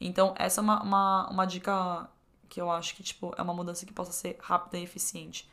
[0.00, 2.08] Então, essa é uma, uma, uma dica
[2.52, 5.50] que eu acho que, tipo, é uma mudança que possa ser rápida e eficiente.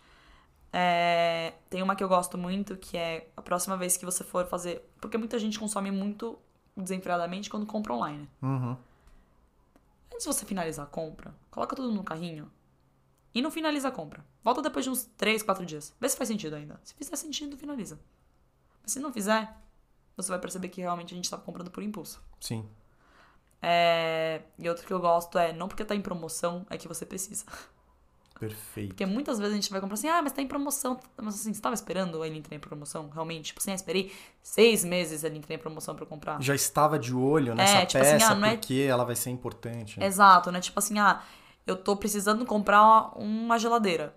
[0.74, 4.46] É, tem uma que eu gosto muito, que é a próxima vez que você for
[4.46, 4.86] fazer.
[5.00, 6.38] Porque muita gente consome muito
[6.76, 8.30] desenfreadamente quando compra online.
[8.42, 8.76] Uhum.
[10.14, 12.52] Antes de você finalizar a compra, coloca tudo no carrinho
[13.34, 14.26] e não finaliza a compra.
[14.44, 15.96] Volta depois de uns 3, 4 dias.
[16.02, 16.82] Vê se faz sentido ainda.
[16.84, 17.98] Se fizer sentido, finaliza.
[18.82, 19.56] Mas se não fizer,
[20.18, 22.22] você vai perceber que realmente a gente estava comprando por impulso.
[22.42, 22.68] Sim.
[23.62, 24.42] É...
[24.58, 27.46] E outro que eu gosto é, não porque tá em promoção, é que você precisa.
[28.40, 28.90] Perfeito.
[28.90, 30.98] Porque muitas vezes a gente vai comprar assim, ah, mas tá em promoção.
[31.22, 33.48] Mas assim, você tava esperando ele entrar em promoção, realmente?
[33.48, 36.42] Tipo assim, ah, esperei seis meses ele entrar em promoção pra eu comprar.
[36.42, 39.30] Já estava de olho nessa tipo assim, peça ah, não é- porque ela vai ser
[39.30, 40.00] importante.
[40.00, 40.06] né?
[40.06, 40.62] Exato, né?
[40.62, 41.22] Tipo assim, ah,
[41.68, 44.16] eu tô precisando comprar uma geladeira.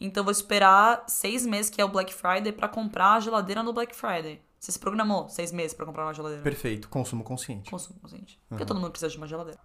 [0.00, 3.72] Então vou esperar seis meses, que é o Black Friday, pra comprar a geladeira no
[3.72, 4.42] Black Friday.
[4.62, 6.40] Você se programou seis meses pra comprar uma geladeira.
[6.40, 6.88] Perfeito.
[6.88, 7.68] Consumo consciente.
[7.68, 8.40] Consumo consciente.
[8.48, 9.58] Porque todo mundo precisa de uma geladeira.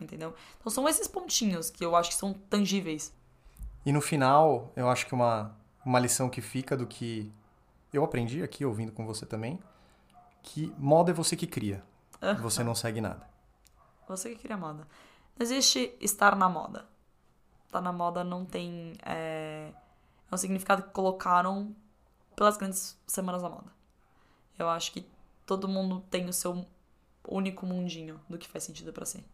[0.00, 0.34] Entendeu?
[0.58, 3.12] Então são esses pontinhos que eu acho que são tangíveis.
[3.84, 7.30] E no final, eu acho que uma, uma lição que fica do que
[7.92, 9.58] eu aprendi aqui, ouvindo com você também,
[10.42, 11.84] que moda é você que cria.
[12.40, 13.28] Você não segue nada.
[14.08, 14.88] Você que cria moda.
[15.38, 16.86] Não existe estar na moda.
[17.66, 18.94] Estar na moda não tem.
[19.04, 19.70] É,
[20.30, 21.76] é um significado que colocaram
[22.34, 23.77] pelas grandes semanas da moda.
[24.58, 25.06] Eu acho que
[25.46, 26.66] todo mundo tem o seu
[27.26, 29.24] único mundinho do que faz sentido pra si.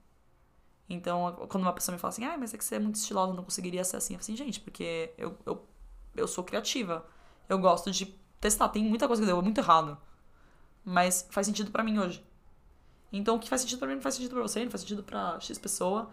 [0.89, 3.33] Então, quando uma pessoa me fala assim, ah, mas é que você é muito estilosa,
[3.33, 4.15] não conseguiria ser assim.
[4.15, 5.67] Eu falo assim, gente, porque eu, eu,
[6.15, 7.07] eu sou criativa.
[7.49, 8.07] Eu gosto de
[8.41, 8.69] testar.
[8.69, 9.97] Tem muita coisa que deu muito errado.
[10.85, 12.23] Mas faz sentido pra mim hoje.
[13.11, 15.03] Então, o que faz sentido pra mim não faz sentido pra você, não faz sentido
[15.03, 16.11] pra X pessoa.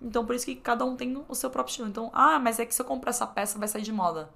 [0.00, 1.88] Então, por isso que cada um tem o seu próprio estilo.
[1.88, 4.28] Então, ah, mas é que se eu comprar essa peça vai sair de moda.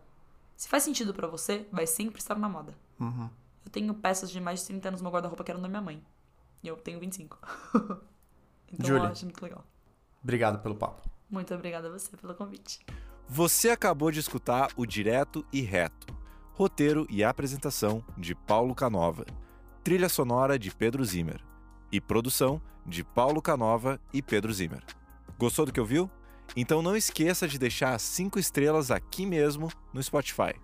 [0.57, 2.75] Se faz sentido pra você, vai sempre estar na moda.
[2.99, 3.29] Uhum.
[3.67, 5.83] Eu tenho peças de mais de 30 anos no meu guarda-roupa que eram da minha
[5.83, 6.01] mãe.
[6.63, 7.37] E eu tenho 25.
[8.73, 9.03] então, Julia.
[9.03, 9.65] eu acho muito legal.
[10.23, 11.03] Obrigado pelo papo.
[11.29, 12.79] Muito obrigada a você pelo convite.
[13.29, 16.17] Você acabou de escutar o Direto e Reto.
[16.53, 19.27] Roteiro e apresentação de Paulo Canova.
[19.83, 21.45] Trilha sonora de Pedro Zimmer.
[21.91, 24.83] E produção de Paulo Canova e Pedro Zimmer.
[25.37, 26.09] Gostou do que ouviu?
[26.57, 30.55] Então não esqueça de deixar as 5 estrelas aqui mesmo no Spotify.